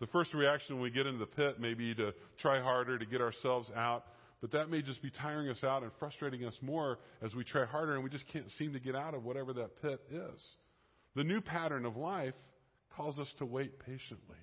The 0.00 0.06
first 0.08 0.34
reaction 0.34 0.76
when 0.76 0.82
we 0.82 0.90
get 0.90 1.06
into 1.06 1.18
the 1.18 1.26
pit 1.26 1.60
may 1.60 1.74
be 1.74 1.94
to 1.94 2.12
try 2.38 2.60
harder 2.60 2.98
to 2.98 3.06
get 3.06 3.20
ourselves 3.20 3.70
out, 3.76 4.04
but 4.40 4.50
that 4.52 4.68
may 4.68 4.82
just 4.82 5.00
be 5.02 5.10
tiring 5.10 5.48
us 5.48 5.62
out 5.62 5.82
and 5.82 5.92
frustrating 5.98 6.44
us 6.44 6.56
more 6.60 6.98
as 7.22 7.34
we 7.34 7.44
try 7.44 7.64
harder 7.64 7.94
and 7.94 8.04
we 8.04 8.10
just 8.10 8.26
can't 8.28 8.50
seem 8.58 8.72
to 8.72 8.80
get 8.80 8.94
out 8.94 9.14
of 9.14 9.24
whatever 9.24 9.52
that 9.54 9.80
pit 9.80 10.00
is. 10.10 10.44
The 11.14 11.24
new 11.24 11.40
pattern 11.40 11.86
of 11.86 11.96
life 11.96 12.34
calls 12.96 13.18
us 13.18 13.28
to 13.38 13.46
wait 13.46 13.78
patiently. 13.78 14.36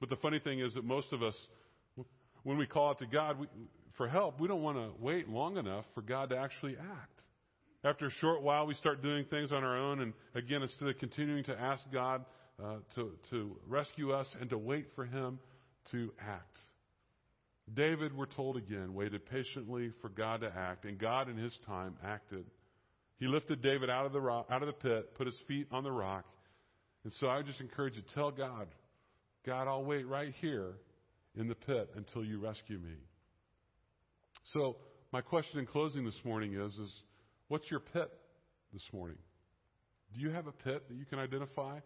But 0.00 0.08
the 0.08 0.16
funny 0.16 0.38
thing 0.38 0.60
is 0.60 0.74
that 0.74 0.84
most 0.84 1.12
of 1.12 1.22
us, 1.22 1.34
when 2.44 2.58
we 2.58 2.66
call 2.66 2.90
out 2.90 2.98
to 3.00 3.06
God 3.06 3.36
for 3.96 4.08
help, 4.08 4.40
we 4.40 4.48
don't 4.48 4.62
want 4.62 4.76
to 4.76 4.90
wait 5.00 5.28
long 5.28 5.56
enough 5.56 5.84
for 5.94 6.02
God 6.02 6.30
to 6.30 6.36
actually 6.36 6.76
act. 6.78 7.20
After 7.84 8.06
a 8.06 8.10
short 8.10 8.42
while, 8.42 8.66
we 8.66 8.74
start 8.74 9.02
doing 9.02 9.24
things 9.26 9.52
on 9.52 9.62
our 9.64 9.76
own, 9.76 10.00
and 10.00 10.12
again, 10.34 10.62
instead 10.62 10.88
of 10.88 10.98
continuing 10.98 11.44
to 11.44 11.58
ask 11.58 11.82
God 11.92 12.24
uh, 12.62 12.76
to, 12.94 13.12
to 13.30 13.56
rescue 13.66 14.12
us 14.12 14.26
and 14.40 14.50
to 14.50 14.58
wait 14.58 14.86
for 14.94 15.04
Him 15.04 15.38
to 15.90 16.12
act. 16.20 16.58
David, 17.74 18.16
we're 18.16 18.26
told 18.26 18.56
again, 18.56 18.94
waited 18.94 19.26
patiently 19.26 19.90
for 20.00 20.08
God 20.08 20.40
to 20.40 20.52
act, 20.56 20.84
and 20.84 20.98
God, 20.98 21.28
in 21.28 21.36
His 21.36 21.56
time, 21.66 21.96
acted. 22.04 22.44
He 23.18 23.26
lifted 23.26 23.62
David 23.62 23.90
out 23.90 24.06
of 24.06 24.12
the 24.12 24.20
rock, 24.20 24.46
out 24.50 24.62
of 24.62 24.66
the 24.66 24.72
pit, 24.72 25.14
put 25.16 25.26
his 25.26 25.36
feet 25.48 25.66
on 25.72 25.82
the 25.82 25.90
rock, 25.90 26.24
and 27.04 27.12
so 27.20 27.28
I 27.28 27.42
just 27.42 27.60
encourage 27.60 27.96
you, 27.96 28.02
tell 28.14 28.30
God, 28.30 28.68
God, 29.44 29.68
I'll 29.68 29.84
wait 29.84 30.08
right 30.08 30.34
here 30.40 30.74
in 31.36 31.48
the 31.48 31.54
pit 31.54 31.90
until 31.94 32.24
you 32.24 32.40
rescue 32.40 32.78
me. 32.78 32.96
So, 34.52 34.76
my 35.12 35.20
question 35.20 35.60
in 35.60 35.66
closing 35.66 36.04
this 36.04 36.20
morning 36.24 36.54
is, 36.54 36.72
is 36.74 36.92
what's 37.48 37.70
your 37.70 37.80
pit 37.80 38.10
this 38.72 38.82
morning? 38.92 39.18
Do 40.14 40.20
you 40.20 40.30
have 40.30 40.46
a 40.46 40.52
pit 40.52 40.82
that 40.88 40.96
you 40.96 41.04
can 41.04 41.18
identify? 41.18 41.78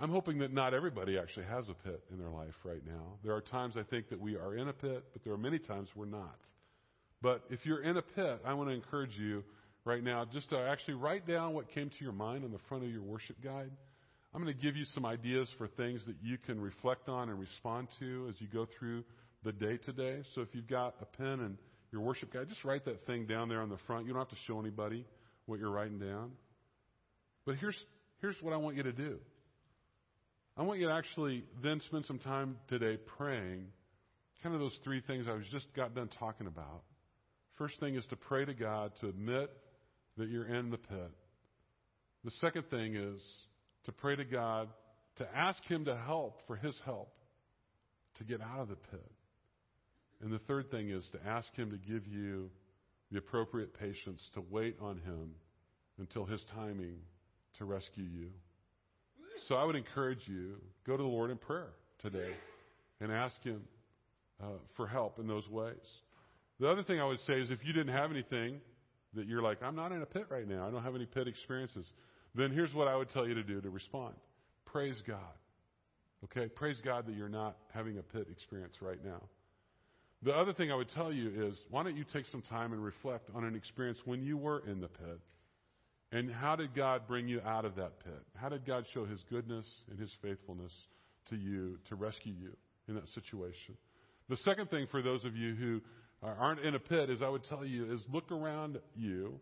I'm 0.00 0.10
hoping 0.10 0.38
that 0.38 0.52
not 0.52 0.74
everybody 0.74 1.18
actually 1.18 1.46
has 1.46 1.64
a 1.68 1.88
pit 1.88 2.02
in 2.10 2.18
their 2.18 2.28
life 2.28 2.54
right 2.64 2.84
now. 2.84 3.14
There 3.22 3.34
are 3.34 3.40
times 3.40 3.74
I 3.76 3.84
think 3.84 4.08
that 4.10 4.20
we 4.20 4.36
are 4.36 4.56
in 4.56 4.68
a 4.68 4.72
pit, 4.72 5.04
but 5.12 5.22
there 5.22 5.32
are 5.32 5.38
many 5.38 5.58
times 5.58 5.88
we're 5.94 6.06
not. 6.06 6.36
But 7.22 7.44
if 7.48 7.64
you're 7.64 7.82
in 7.82 7.96
a 7.96 8.02
pit, 8.02 8.40
I 8.44 8.54
want 8.54 8.70
to 8.70 8.74
encourage 8.74 9.16
you 9.16 9.44
right 9.84 10.02
now 10.02 10.24
just 10.30 10.50
to 10.50 10.58
actually 10.58 10.94
write 10.94 11.26
down 11.26 11.54
what 11.54 11.72
came 11.72 11.90
to 11.90 11.96
your 12.00 12.12
mind 12.12 12.44
on 12.44 12.50
the 12.50 12.58
front 12.68 12.84
of 12.84 12.90
your 12.90 13.02
worship 13.02 13.36
guide. 13.42 13.70
I'm 14.34 14.42
going 14.42 14.54
to 14.54 14.60
give 14.60 14.76
you 14.76 14.84
some 14.94 15.06
ideas 15.06 15.48
for 15.58 15.68
things 15.68 16.00
that 16.06 16.16
you 16.20 16.38
can 16.38 16.60
reflect 16.60 17.08
on 17.08 17.28
and 17.28 17.38
respond 17.38 17.86
to 18.00 18.26
as 18.28 18.34
you 18.40 18.48
go 18.52 18.66
through 18.78 19.04
the 19.44 19.52
day 19.52 19.76
today. 19.76 20.22
So 20.34 20.40
if 20.40 20.48
you've 20.52 20.68
got 20.68 20.96
a 21.00 21.04
pen 21.04 21.40
and 21.40 21.56
your 21.92 22.02
worship 22.02 22.32
guide, 22.32 22.48
just 22.48 22.64
write 22.64 22.84
that 22.86 23.06
thing 23.06 23.26
down 23.26 23.48
there 23.48 23.60
on 23.60 23.68
the 23.68 23.78
front. 23.86 24.06
You 24.06 24.12
don't 24.12 24.20
have 24.20 24.30
to 24.30 24.42
show 24.48 24.58
anybody 24.58 25.06
what 25.46 25.60
you're 25.60 25.70
writing 25.70 26.00
down. 26.00 26.32
But 27.46 27.56
here's, 27.56 27.78
here's 28.20 28.36
what 28.42 28.52
I 28.52 28.56
want 28.56 28.76
you 28.76 28.82
to 28.82 28.92
do. 28.92 29.18
I 30.56 30.62
want 30.62 30.78
you 30.78 30.86
to 30.86 30.92
actually 30.92 31.44
then 31.62 31.80
spend 31.80 32.04
some 32.06 32.18
time 32.20 32.56
today 32.68 32.96
praying 33.18 33.66
kind 34.44 34.54
of 34.54 34.60
those 34.60 34.78
three 34.84 35.00
things 35.00 35.26
I 35.28 35.32
was 35.32 35.46
just 35.50 35.66
got 35.74 35.94
done 35.94 36.10
talking 36.18 36.46
about. 36.46 36.82
First 37.56 37.80
thing 37.80 37.94
is 37.96 38.04
to 38.10 38.16
pray 38.16 38.44
to 38.44 38.52
God 38.52 38.92
to 39.00 39.08
admit 39.08 39.50
that 40.18 40.28
you're 40.28 40.46
in 40.46 40.70
the 40.70 40.76
pit. 40.76 41.10
The 42.24 42.30
second 42.42 42.64
thing 42.70 42.94
is 42.94 43.20
to 43.86 43.92
pray 43.92 44.16
to 44.16 44.24
God, 44.24 44.68
to 45.16 45.36
ask 45.36 45.62
Him 45.64 45.86
to 45.86 45.96
help 45.96 46.40
for 46.46 46.56
His 46.56 46.78
help 46.84 47.08
to 48.18 48.24
get 48.24 48.40
out 48.40 48.60
of 48.60 48.68
the 48.68 48.76
pit. 48.76 49.12
And 50.22 50.32
the 50.32 50.38
third 50.40 50.70
thing 50.70 50.90
is 50.90 51.04
to 51.12 51.26
ask 51.26 51.52
Him 51.54 51.70
to 51.70 51.78
give 51.78 52.06
you 52.06 52.50
the 53.10 53.18
appropriate 53.18 53.72
patience 53.78 54.20
to 54.34 54.44
wait 54.50 54.76
on 54.80 54.98
Him 54.98 55.30
until 55.98 56.26
His 56.26 56.44
timing 56.54 56.98
to 57.58 57.64
rescue 57.64 58.04
you. 58.04 58.30
So 59.48 59.56
I 59.56 59.64
would 59.64 59.76
encourage 59.76 60.26
you, 60.26 60.56
go 60.86 60.96
to 60.96 61.02
the 61.02 61.08
Lord 61.08 61.30
in 61.30 61.36
prayer 61.36 61.68
today 61.98 62.30
and 63.00 63.12
ask 63.12 63.42
Him 63.42 63.62
uh, 64.42 64.46
for 64.76 64.86
help 64.86 65.18
in 65.18 65.26
those 65.26 65.48
ways. 65.48 65.74
The 66.60 66.68
other 66.68 66.82
thing 66.82 67.00
I 67.00 67.04
would 67.04 67.20
say 67.20 67.34
is 67.40 67.50
if 67.50 67.64
you 67.64 67.72
didn't 67.72 67.94
have 67.94 68.10
anything 68.10 68.60
that 69.14 69.26
you're 69.26 69.42
like, 69.42 69.62
I'm 69.62 69.76
not 69.76 69.92
in 69.92 70.02
a 70.02 70.06
pit 70.06 70.26
right 70.30 70.48
now, 70.48 70.66
I 70.66 70.70
don't 70.70 70.82
have 70.82 70.94
any 70.94 71.06
pit 71.06 71.28
experiences, 71.28 71.84
then 72.34 72.52
here's 72.52 72.72
what 72.72 72.88
I 72.88 72.96
would 72.96 73.10
tell 73.10 73.26
you 73.26 73.34
to 73.34 73.42
do 73.42 73.60
to 73.60 73.70
respond 73.70 74.14
praise 74.64 75.00
God. 75.06 75.18
Okay? 76.24 76.48
Praise 76.48 76.80
God 76.84 77.06
that 77.06 77.14
you're 77.14 77.28
not 77.28 77.56
having 77.72 77.98
a 77.98 78.02
pit 78.02 78.26
experience 78.28 78.74
right 78.80 78.98
now. 79.04 79.20
The 80.24 80.32
other 80.32 80.52
thing 80.52 80.72
I 80.72 80.74
would 80.74 80.88
tell 80.88 81.12
you 81.12 81.30
is 81.48 81.54
why 81.70 81.84
don't 81.84 81.96
you 81.96 82.04
take 82.12 82.26
some 82.26 82.42
time 82.42 82.72
and 82.72 82.82
reflect 82.82 83.30
on 83.36 83.44
an 83.44 83.54
experience 83.54 83.98
when 84.04 84.20
you 84.20 84.36
were 84.36 84.64
in 84.66 84.80
the 84.80 84.88
pit? 84.88 85.20
And 86.14 86.30
how 86.30 86.54
did 86.54 86.76
God 86.76 87.08
bring 87.08 87.26
you 87.26 87.40
out 87.40 87.64
of 87.64 87.74
that 87.74 87.98
pit? 88.04 88.22
How 88.36 88.48
did 88.48 88.64
God 88.64 88.84
show 88.94 89.04
His 89.04 89.18
goodness 89.28 89.66
and 89.90 89.98
His 89.98 90.12
faithfulness 90.22 90.72
to 91.28 91.34
you 91.34 91.76
to 91.88 91.96
rescue 91.96 92.32
you 92.40 92.56
in 92.86 92.94
that 92.94 93.08
situation? 93.08 93.76
The 94.28 94.36
second 94.36 94.70
thing 94.70 94.86
for 94.92 95.02
those 95.02 95.24
of 95.24 95.36
you 95.36 95.56
who 95.56 95.80
aren't 96.22 96.60
in 96.60 96.76
a 96.76 96.78
pit 96.78 97.10
is 97.10 97.20
I 97.20 97.28
would 97.28 97.42
tell 97.42 97.66
you 97.66 97.92
is 97.92 98.00
look 98.12 98.30
around 98.30 98.78
you 98.94 99.40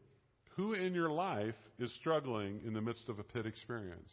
who 0.57 0.73
in 0.73 0.95
your 0.95 1.11
life 1.11 1.55
is 1.79 1.93
struggling 2.01 2.63
in 2.67 2.73
the 2.73 2.81
midst 2.81 3.07
of 3.11 3.19
a 3.19 3.23
pit 3.23 3.45
experience? 3.45 4.11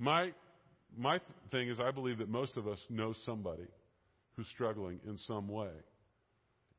My, 0.00 0.32
my 0.98 1.20
thing 1.52 1.68
is, 1.68 1.78
I 1.78 1.92
believe 1.92 2.18
that 2.18 2.28
most 2.28 2.56
of 2.56 2.66
us 2.66 2.80
know 2.90 3.14
somebody 3.24 3.68
who's 4.36 4.48
struggling 4.48 4.98
in 5.06 5.16
some 5.18 5.46
way. 5.46 5.70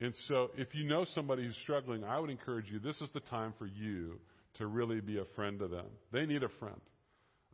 And 0.02 0.14
so, 0.28 0.52
if 0.58 0.76
you 0.76 0.84
know 0.84 1.06
somebody 1.16 1.46
who's 1.46 1.58
struggling, 1.64 2.04
I 2.04 2.20
would 2.20 2.30
encourage 2.30 2.66
you 2.70 2.80
this 2.80 3.00
is 3.00 3.10
the 3.14 3.20
time 3.22 3.54
for 3.58 3.68
you 3.68 4.20
to 4.58 4.68
really 4.68 5.02
be 5.02 5.20
a 5.20 5.26
friend 5.36 5.60
to 5.60 5.68
them. 5.68 5.86
They 6.12 6.26
need 6.26 6.44
a 6.44 6.50
friend. 6.50 6.80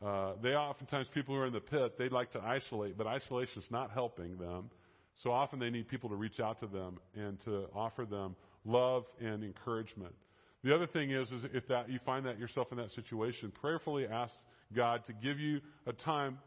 Uh, 0.03 0.33
they 0.43 0.49
oftentimes, 0.49 1.07
people 1.13 1.33
who 1.35 1.41
are 1.41 1.47
in 1.47 1.53
the 1.53 1.59
pit, 1.59 1.97
they 1.97 2.09
like 2.09 2.31
to 2.33 2.39
isolate, 2.39 2.97
but 2.97 3.07
isolation 3.07 3.61
is 3.61 3.71
not 3.71 3.91
helping 3.91 4.37
them. 4.37 4.69
So 5.23 5.31
often 5.31 5.59
they 5.59 5.71
need 5.71 5.87
people 5.87 6.09
to 6.09 6.15
reach 6.15 6.39
out 6.39 6.59
to 6.59 6.67
them 6.67 6.99
and 7.15 7.39
to 7.45 7.65
offer 7.73 8.05
them 8.05 8.35
love 8.65 9.05
and 9.19 9.43
encouragement. 9.43 10.13
The 10.63 10.75
other 10.75 10.85
thing 10.85 11.11
is, 11.11 11.31
is 11.31 11.43
if 11.53 11.67
that 11.67 11.89
you 11.89 11.99
find 12.05 12.25
that 12.25 12.39
yourself 12.39 12.67
in 12.71 12.77
that 12.77 12.91
situation, 12.91 13.51
prayerfully 13.59 14.05
ask 14.05 14.33
God 14.75 15.05
to 15.07 15.13
give 15.13 15.39
you 15.39 15.61
a 15.87 15.93
time 15.93 16.37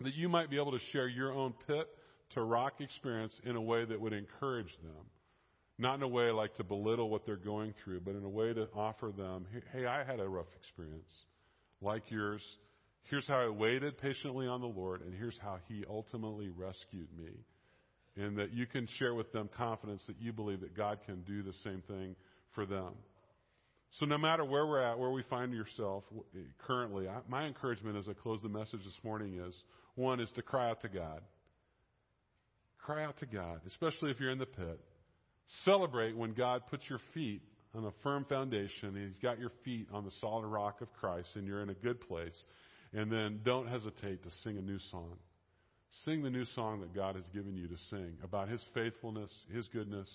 that 0.00 0.14
you 0.14 0.28
might 0.28 0.50
be 0.50 0.56
able 0.56 0.72
to 0.72 0.84
share 0.92 1.08
your 1.08 1.32
own 1.32 1.54
pit 1.66 1.88
to 2.34 2.42
rock 2.42 2.74
experience 2.80 3.34
in 3.44 3.56
a 3.56 3.60
way 3.60 3.84
that 3.84 4.00
would 4.00 4.12
encourage 4.12 4.76
them. 4.82 5.06
Not 5.78 5.94
in 5.94 6.02
a 6.02 6.08
way 6.08 6.30
like 6.30 6.54
to 6.56 6.64
belittle 6.64 7.08
what 7.08 7.24
they're 7.24 7.36
going 7.36 7.72
through, 7.84 8.00
but 8.00 8.16
in 8.16 8.24
a 8.24 8.28
way 8.28 8.52
to 8.52 8.68
offer 8.74 9.12
them, 9.16 9.46
hey, 9.72 9.86
I 9.86 10.02
had 10.02 10.18
a 10.18 10.28
rough 10.28 10.48
experience 10.60 11.10
like 11.80 12.10
yours. 12.10 12.42
Here's 13.04 13.26
how 13.26 13.38
I 13.38 13.48
waited 13.48 13.96
patiently 13.98 14.48
on 14.48 14.60
the 14.60 14.66
Lord, 14.66 15.02
and 15.02 15.14
here's 15.14 15.38
how 15.40 15.58
He 15.68 15.84
ultimately 15.88 16.48
rescued 16.48 17.08
me. 17.16 17.30
And 18.16 18.36
that 18.38 18.52
you 18.52 18.66
can 18.66 18.88
share 18.98 19.14
with 19.14 19.32
them 19.32 19.48
confidence 19.56 20.02
that 20.08 20.16
you 20.20 20.32
believe 20.32 20.60
that 20.62 20.76
God 20.76 20.98
can 21.06 21.22
do 21.22 21.42
the 21.42 21.52
same 21.62 21.82
thing 21.86 22.16
for 22.52 22.66
them. 22.66 22.94
So 23.92 24.06
no 24.06 24.18
matter 24.18 24.44
where 24.44 24.66
we're 24.66 24.82
at, 24.82 24.98
where 24.98 25.10
we 25.10 25.22
find 25.22 25.52
yourself 25.52 26.02
currently, 26.66 27.08
I, 27.08 27.20
my 27.28 27.46
encouragement 27.46 27.96
as 27.96 28.08
I 28.08 28.12
close 28.12 28.40
the 28.42 28.48
message 28.48 28.80
this 28.84 28.98
morning 29.04 29.40
is, 29.40 29.54
one 29.94 30.18
is 30.20 30.30
to 30.34 30.42
cry 30.42 30.70
out 30.70 30.80
to 30.82 30.88
God. 30.88 31.22
Cry 32.78 33.04
out 33.04 33.18
to 33.18 33.26
God, 33.26 33.60
especially 33.68 34.10
if 34.10 34.18
you're 34.18 34.32
in 34.32 34.38
the 34.38 34.46
pit. 34.46 34.80
Celebrate 35.64 36.16
when 36.16 36.32
God 36.32 36.62
puts 36.70 36.88
your 36.88 37.00
feet 37.14 37.42
on 37.74 37.84
a 37.84 37.92
firm 38.02 38.24
foundation 38.28 38.96
and 38.96 39.08
He's 39.08 39.22
got 39.22 39.38
your 39.38 39.52
feet 39.64 39.88
on 39.92 40.04
the 40.04 40.10
solid 40.20 40.46
rock 40.46 40.80
of 40.80 40.92
Christ 40.94 41.28
and 41.34 41.46
you're 41.46 41.62
in 41.62 41.70
a 41.70 41.74
good 41.74 42.00
place. 42.06 42.44
And 42.92 43.12
then 43.12 43.40
don't 43.44 43.68
hesitate 43.68 44.22
to 44.22 44.30
sing 44.42 44.56
a 44.56 44.62
new 44.62 44.78
song. 44.90 45.16
Sing 46.04 46.22
the 46.22 46.30
new 46.30 46.44
song 46.54 46.80
that 46.80 46.94
God 46.94 47.16
has 47.16 47.24
given 47.34 47.56
you 47.56 47.66
to 47.66 47.76
sing 47.90 48.14
about 48.22 48.48
His 48.48 48.62
faithfulness, 48.74 49.30
His 49.52 49.66
goodness, 49.68 50.08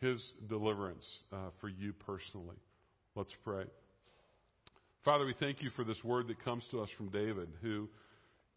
His 0.00 0.20
deliverance 0.48 1.06
uh, 1.32 1.50
for 1.60 1.68
you 1.68 1.92
personally. 1.92 2.56
Let's 3.14 3.34
pray. 3.44 3.64
Father, 5.04 5.24
we 5.24 5.34
thank 5.40 5.62
you 5.62 5.70
for 5.70 5.84
this 5.84 6.02
word 6.04 6.28
that 6.28 6.44
comes 6.44 6.64
to 6.70 6.80
us 6.80 6.90
from 6.96 7.08
David, 7.08 7.48
who, 7.62 7.88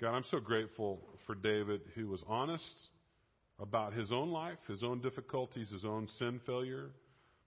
God, 0.02 0.14
I'm 0.14 0.26
so 0.30 0.40
grateful 0.40 1.02
for 1.26 1.36
David, 1.36 1.82
who 1.96 2.08
was 2.08 2.22
honest 2.28 2.64
about 3.60 3.94
his 3.94 4.12
own 4.12 4.30
life, 4.30 4.58
his 4.68 4.84
own 4.84 5.00
difficulties, 5.00 5.70
his 5.70 5.86
own 5.86 6.08
sin 6.18 6.40
failure, 6.46 6.90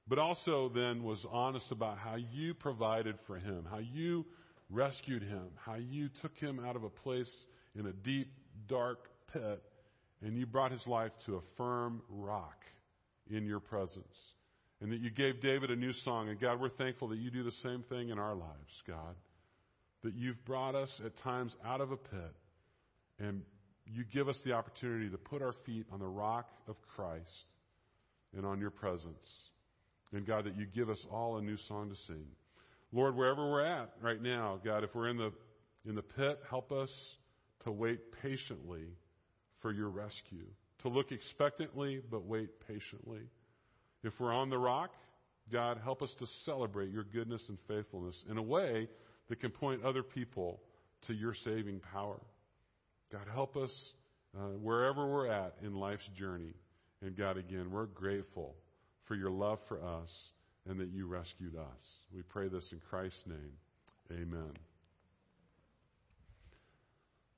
but 0.09 0.19
also 0.19 0.71
then 0.75 1.03
was 1.03 1.25
honest 1.31 1.67
about 1.71 1.99
how 1.99 2.17
you 2.17 2.55
provided 2.55 3.17
for 3.27 3.39
him, 3.39 3.67
how 3.69 3.79
you 3.79 4.25
rescued 4.71 5.23
him, 5.23 5.49
how 5.65 5.75
you 5.75 6.09
took 6.23 6.37
him 6.37 6.61
out 6.65 6.77
of 6.77 6.85
a 6.85 6.91
place 6.91 7.31
in 7.79 7.87
a 7.87 7.93
deep, 7.93 8.29
dark 8.69 8.99
pit, 9.33 9.63
and 10.23 10.37
you 10.37 10.47
brought 10.47 10.73
his 10.73 10.87
life 10.87 11.13
to 11.27 11.37
a 11.37 11.41
firm 11.57 12.03
rock 12.09 12.57
in 13.31 13.45
your 13.45 13.61
presence. 13.61 14.05
And 14.81 14.93
that 14.93 15.01
you 15.01 15.11
gave 15.11 15.41
David 15.41 15.71
a 15.71 15.77
new 15.77 15.93
song. 16.05 16.29
And 16.29 16.39
God, 16.39 16.61
we're 16.61 16.69
thankful 16.69 17.09
that 17.09 17.19
you 17.19 17.31
do 17.31 17.43
the 17.43 17.53
same 17.63 17.83
thing 17.89 18.11
in 18.11 18.19
our 18.19 18.35
lives, 18.35 18.83
God. 18.87 19.15
That 20.05 20.15
you've 20.15 20.45
brought 20.45 20.75
us 20.75 20.91
at 21.05 21.17
times 21.19 21.55
out 21.65 21.81
of 21.81 21.93
a 21.93 21.97
pit 21.97 22.35
and 23.19 23.43
you 23.93 24.05
give 24.13 24.29
us 24.29 24.37
the 24.45 24.53
opportunity 24.53 25.09
to 25.11 25.19
put 25.19 25.43
our 25.43 25.55
feet 25.65 25.87
on 25.93 26.01
the 26.01 26.07
rock 26.07 26.49
of 26.69 26.77
Christ 26.95 27.31
and 28.37 28.45
on 28.45 28.61
your 28.61 28.71
presence. 28.71 29.27
And 30.13 30.27
God, 30.27 30.45
that 30.45 30.57
you 30.57 30.67
give 30.67 30.91
us 30.91 30.99
all 31.11 31.37
a 31.37 31.43
new 31.43 31.57
song 31.69 31.91
to 31.91 31.97
sing. 32.07 32.25
Lord, 32.93 33.17
wherever 33.17 33.51
we're 33.51 33.65
at 33.65 33.91
right 34.01 34.21
now, 34.21 34.61
God, 34.65 34.85
if 34.85 34.95
we're 34.95 35.09
in 35.09 35.17
the, 35.17 35.33
in 35.89 35.95
the 35.95 36.03
pit, 36.03 36.41
help 36.49 36.73
us 36.73 36.91
to 37.65 37.73
wait 37.73 38.01
patiently 38.23 38.85
for 39.61 39.73
your 39.73 39.89
rescue, 39.89 40.47
to 40.83 40.89
look 40.89 41.13
expectantly 41.13 42.01
but 42.11 42.25
wait 42.25 42.51
patiently. 42.67 43.23
If 44.03 44.13
we're 44.21 44.33
on 44.33 44.51
the 44.51 44.59
rock, 44.59 44.91
God, 45.53 45.79
help 45.83 46.03
us 46.03 46.15
to 46.19 46.27
celebrate 46.45 46.91
your 46.91 47.05
goodness 47.05 47.43
and 47.49 47.59
faithfulness 47.69 48.17
in 48.31 48.39
a 48.39 48.43
way 48.43 48.89
that 49.29 49.41
can 49.41 49.51
point 49.51 49.85
other 49.85 50.03
people 50.03 50.61
to 51.07 51.15
your 51.15 51.35
saving 51.45 51.81
power. 51.93 52.21
God, 53.13 53.23
help 53.33 53.57
us 53.57 53.71
uh, 54.37 54.49
wherever 54.61 55.07
we're 55.07 55.29
at 55.29 55.55
in 55.63 55.75
life's 55.75 56.09
journey. 56.19 56.55
And 57.03 57.17
God, 57.17 57.37
again, 57.37 57.71
we're 57.71 57.87
grateful 57.87 58.55
for 59.07 59.15
your 59.15 59.31
love 59.31 59.59
for 59.69 59.81
us 59.83 60.11
and 60.69 60.81
that 60.81 60.89
you 60.89 61.07
rescued 61.07 61.55
us. 61.55 61.83
We 62.13 62.23
pray 62.23 62.49
this 62.49 62.65
in 62.73 62.81
Christ's 62.91 63.21
name. 63.27 63.53
Amen. 64.11 64.53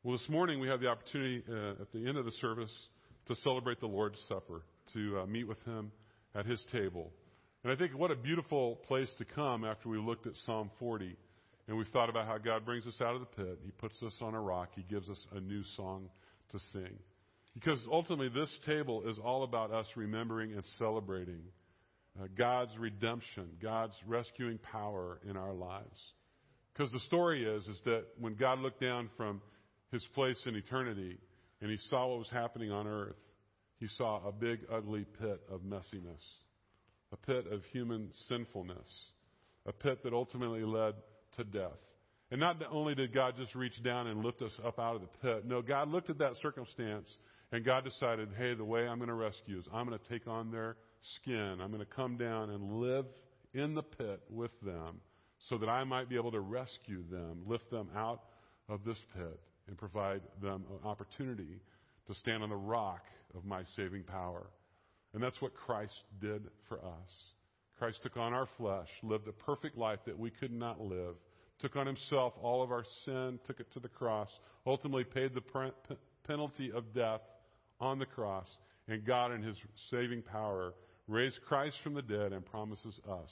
Well, 0.02 0.16
this 0.16 0.28
morning 0.28 0.60
we 0.60 0.68
have 0.68 0.80
the 0.80 0.86
opportunity 0.86 1.42
uh, 1.50 1.82
at 1.82 1.92
the 1.92 2.06
end 2.06 2.16
of 2.16 2.24
the 2.24 2.32
service 2.40 2.72
to 3.26 3.34
celebrate 3.36 3.80
the 3.80 3.86
Lord's 3.86 4.18
Supper, 4.28 4.62
to 4.94 5.20
uh, 5.20 5.26
meet 5.26 5.46
with 5.46 5.62
Him 5.64 5.92
at 6.34 6.46
His 6.46 6.64
table. 6.72 7.12
And 7.62 7.72
I 7.72 7.76
think 7.76 7.92
what 7.92 8.10
a 8.10 8.16
beautiful 8.16 8.76
place 8.86 9.10
to 9.18 9.26
come 9.26 9.64
after 9.64 9.90
we 9.90 9.98
looked 9.98 10.26
at 10.26 10.32
Psalm 10.46 10.70
40 10.78 11.14
and 11.68 11.76
we've 11.76 11.88
thought 11.88 12.08
about 12.08 12.26
how 12.26 12.38
God 12.38 12.64
brings 12.64 12.86
us 12.86 12.98
out 13.02 13.14
of 13.14 13.20
the 13.20 13.44
pit. 13.44 13.58
He 13.62 13.70
puts 13.72 14.02
us 14.02 14.14
on 14.22 14.34
a 14.34 14.40
rock. 14.40 14.70
He 14.74 14.82
gives 14.82 15.08
us 15.08 15.18
a 15.32 15.40
new 15.40 15.62
song 15.76 16.08
to 16.50 16.58
sing. 16.72 16.98
Because 17.54 17.78
ultimately, 17.92 18.28
this 18.28 18.50
table 18.66 19.06
is 19.06 19.18
all 19.22 19.44
about 19.44 19.70
us 19.70 19.86
remembering 19.94 20.54
and 20.54 20.62
celebrating 20.78 21.42
uh, 22.18 22.26
God's 22.36 22.70
redemption, 22.78 23.50
God's 23.62 23.92
rescuing 24.06 24.58
power 24.58 25.20
in 25.28 25.36
our 25.36 25.52
lives. 25.52 26.00
Because 26.72 26.90
the 26.90 27.00
story 27.00 27.44
is, 27.44 27.66
is 27.66 27.78
that 27.84 28.04
when 28.18 28.34
God 28.34 28.60
looked 28.60 28.80
down 28.80 29.10
from 29.16 29.42
his 29.92 30.04
place 30.14 30.40
in 30.46 30.54
eternity 30.54 31.18
and 31.60 31.70
he 31.70 31.78
saw 31.88 32.06
what 32.06 32.18
was 32.18 32.30
happening 32.30 32.70
on 32.70 32.86
earth, 32.86 33.16
he 33.78 33.88
saw 33.88 34.26
a 34.26 34.32
big, 34.32 34.60
ugly 34.72 35.04
pit 35.20 35.40
of 35.50 35.60
messiness, 35.60 36.22
a 37.12 37.16
pit 37.16 37.46
of 37.50 37.62
human 37.72 38.10
sinfulness, 38.28 38.88
a 39.66 39.72
pit 39.72 39.98
that 40.04 40.12
ultimately 40.12 40.62
led 40.62 40.94
to 41.38 41.44
death. 41.44 41.78
And 42.30 42.38
not 42.40 42.56
only 42.70 42.94
did 42.94 43.14
God 43.14 43.34
just 43.38 43.54
reach 43.54 43.82
down 43.82 44.06
and 44.06 44.22
lift 44.22 44.42
us 44.42 44.52
up 44.64 44.78
out 44.78 44.96
of 44.96 45.00
the 45.00 45.08
pit, 45.22 45.46
no, 45.46 45.62
God 45.62 45.88
looked 45.88 46.10
at 46.10 46.18
that 46.18 46.36
circumstance 46.42 47.08
and 47.52 47.64
God 47.64 47.84
decided, 47.84 48.28
hey, 48.36 48.54
the 48.54 48.64
way 48.64 48.86
I'm 48.86 48.98
going 48.98 49.08
to 49.08 49.14
rescue 49.14 49.58
is 49.58 49.64
I'm 49.72 49.86
going 49.86 49.98
to 49.98 50.08
take 50.10 50.28
on 50.28 50.50
their 50.50 50.76
skin. 51.16 51.58
I'm 51.62 51.70
going 51.70 51.84
to 51.84 51.86
come 51.86 52.18
down 52.18 52.50
and 52.50 52.80
live 52.80 53.06
in 53.54 53.74
the 53.74 53.82
pit 53.82 54.20
with 54.28 54.50
them 54.60 55.00
so 55.48 55.56
that 55.56 55.68
I 55.68 55.84
might 55.84 56.10
be 56.10 56.16
able 56.16 56.32
to 56.32 56.40
rescue 56.40 57.02
them, 57.10 57.44
lift 57.46 57.70
them 57.70 57.88
out 57.96 58.24
of 58.68 58.84
this 58.84 58.98
pit, 59.16 59.40
and 59.66 59.78
provide 59.78 60.20
them 60.42 60.64
an 60.70 60.86
opportunity 60.86 61.60
to 62.08 62.14
stand 62.14 62.42
on 62.42 62.50
the 62.50 62.56
rock 62.56 63.02
of 63.34 63.44
my 63.44 63.62
saving 63.76 64.02
power. 64.02 64.46
And 65.14 65.22
that's 65.22 65.40
what 65.40 65.54
Christ 65.54 65.94
did 66.20 66.42
for 66.68 66.78
us. 66.78 67.10
Christ 67.78 68.00
took 68.02 68.16
on 68.16 68.34
our 68.34 68.48
flesh, 68.58 68.88
lived 69.02 69.28
a 69.28 69.32
perfect 69.32 69.78
life 69.78 70.00
that 70.06 70.18
we 70.18 70.30
could 70.30 70.52
not 70.52 70.80
live, 70.80 71.14
took 71.60 71.76
on 71.76 71.86
himself 71.86 72.34
all 72.40 72.62
of 72.62 72.70
our 72.70 72.84
sin, 73.04 73.38
took 73.46 73.60
it 73.60 73.70
to 73.72 73.80
the 73.80 73.88
cross, 73.88 74.30
ultimately 74.66 75.04
paid 75.04 75.32
the 75.34 75.70
penalty 76.26 76.72
of 76.72 76.92
death 76.94 77.20
on 77.80 77.98
the 77.98 78.06
cross, 78.06 78.46
and 78.88 79.04
God, 79.04 79.32
in 79.32 79.42
his 79.42 79.56
saving 79.90 80.22
power, 80.22 80.74
raised 81.06 81.40
Christ 81.46 81.76
from 81.82 81.94
the 81.94 82.02
dead 82.02 82.32
and 82.32 82.44
promises 82.44 82.98
us 83.08 83.30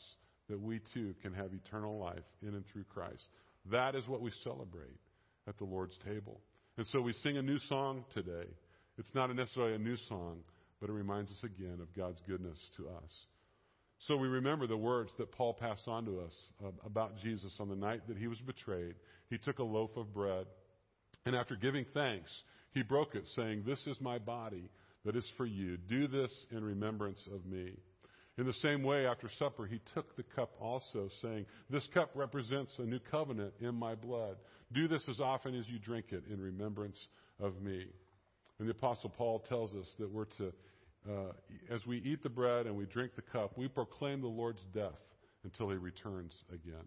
that 0.48 0.60
we 0.60 0.80
too 0.94 1.14
can 1.22 1.32
have 1.34 1.50
eternal 1.52 1.98
life 1.98 2.24
in 2.42 2.54
and 2.54 2.64
through 2.72 2.84
Christ. 2.84 3.22
That 3.70 3.94
is 3.94 4.06
what 4.06 4.20
we 4.20 4.30
celebrate 4.44 5.00
at 5.48 5.58
the 5.58 5.64
Lord's 5.64 5.96
table. 6.04 6.40
And 6.76 6.86
so 6.88 7.00
we 7.00 7.12
sing 7.12 7.36
a 7.36 7.42
new 7.42 7.58
song 7.58 8.04
today. 8.14 8.46
It's 8.98 9.14
not 9.14 9.34
necessarily 9.34 9.74
a 9.74 9.78
new 9.78 9.96
song, 10.08 10.38
but 10.80 10.90
it 10.90 10.92
reminds 10.92 11.30
us 11.30 11.42
again 11.42 11.78
of 11.80 11.94
God's 11.96 12.20
goodness 12.28 12.58
to 12.76 12.88
us. 12.88 13.10
So 14.00 14.16
we 14.16 14.28
remember 14.28 14.66
the 14.66 14.76
words 14.76 15.10
that 15.18 15.32
Paul 15.32 15.54
passed 15.54 15.88
on 15.88 16.04
to 16.04 16.20
us 16.20 16.32
uh, 16.64 16.68
about 16.84 17.18
Jesus 17.22 17.52
on 17.58 17.68
the 17.68 17.76
night 17.76 18.06
that 18.08 18.18
he 18.18 18.28
was 18.28 18.40
betrayed. 18.40 18.94
He 19.30 19.38
took 19.38 19.58
a 19.58 19.64
loaf 19.64 19.90
of 19.96 20.12
bread, 20.12 20.46
and 21.24 21.34
after 21.34 21.56
giving 21.56 21.86
thanks, 21.94 22.30
he 22.72 22.82
broke 22.82 23.14
it, 23.14 23.26
saying, 23.34 23.64
This 23.66 23.84
is 23.86 24.00
my 24.00 24.18
body 24.18 24.68
that 25.04 25.16
is 25.16 25.26
for 25.36 25.46
you. 25.46 25.76
Do 25.76 26.08
this 26.08 26.30
in 26.50 26.62
remembrance 26.62 27.20
of 27.34 27.46
me. 27.46 27.72
In 28.38 28.44
the 28.44 28.52
same 28.54 28.82
way, 28.82 29.06
after 29.06 29.30
supper, 29.38 29.66
he 29.66 29.80
took 29.94 30.14
the 30.14 30.22
cup 30.22 30.50
also, 30.60 31.08
saying, 31.22 31.46
This 31.70 31.88
cup 31.94 32.10
represents 32.14 32.72
a 32.78 32.82
new 32.82 32.98
covenant 33.10 33.54
in 33.60 33.74
my 33.74 33.94
blood. 33.94 34.36
Do 34.72 34.88
this 34.88 35.02
as 35.08 35.20
often 35.20 35.58
as 35.58 35.66
you 35.68 35.78
drink 35.78 36.06
it 36.10 36.24
in 36.30 36.40
remembrance 36.40 36.98
of 37.40 37.62
me. 37.62 37.86
And 38.58 38.68
the 38.68 38.72
Apostle 38.72 39.10
Paul 39.10 39.40
tells 39.48 39.74
us 39.74 39.86
that 39.98 40.10
we're 40.10 40.26
to 40.38 40.52
uh, 41.08 41.32
as 41.70 41.86
we 41.86 41.98
eat 41.98 42.22
the 42.22 42.28
bread 42.28 42.66
and 42.66 42.76
we 42.76 42.84
drink 42.86 43.14
the 43.14 43.22
cup, 43.22 43.56
we 43.56 43.68
proclaim 43.68 44.20
the 44.20 44.26
Lord's 44.26 44.64
death 44.74 45.00
until 45.44 45.70
he 45.70 45.76
returns 45.76 46.44
again. 46.52 46.84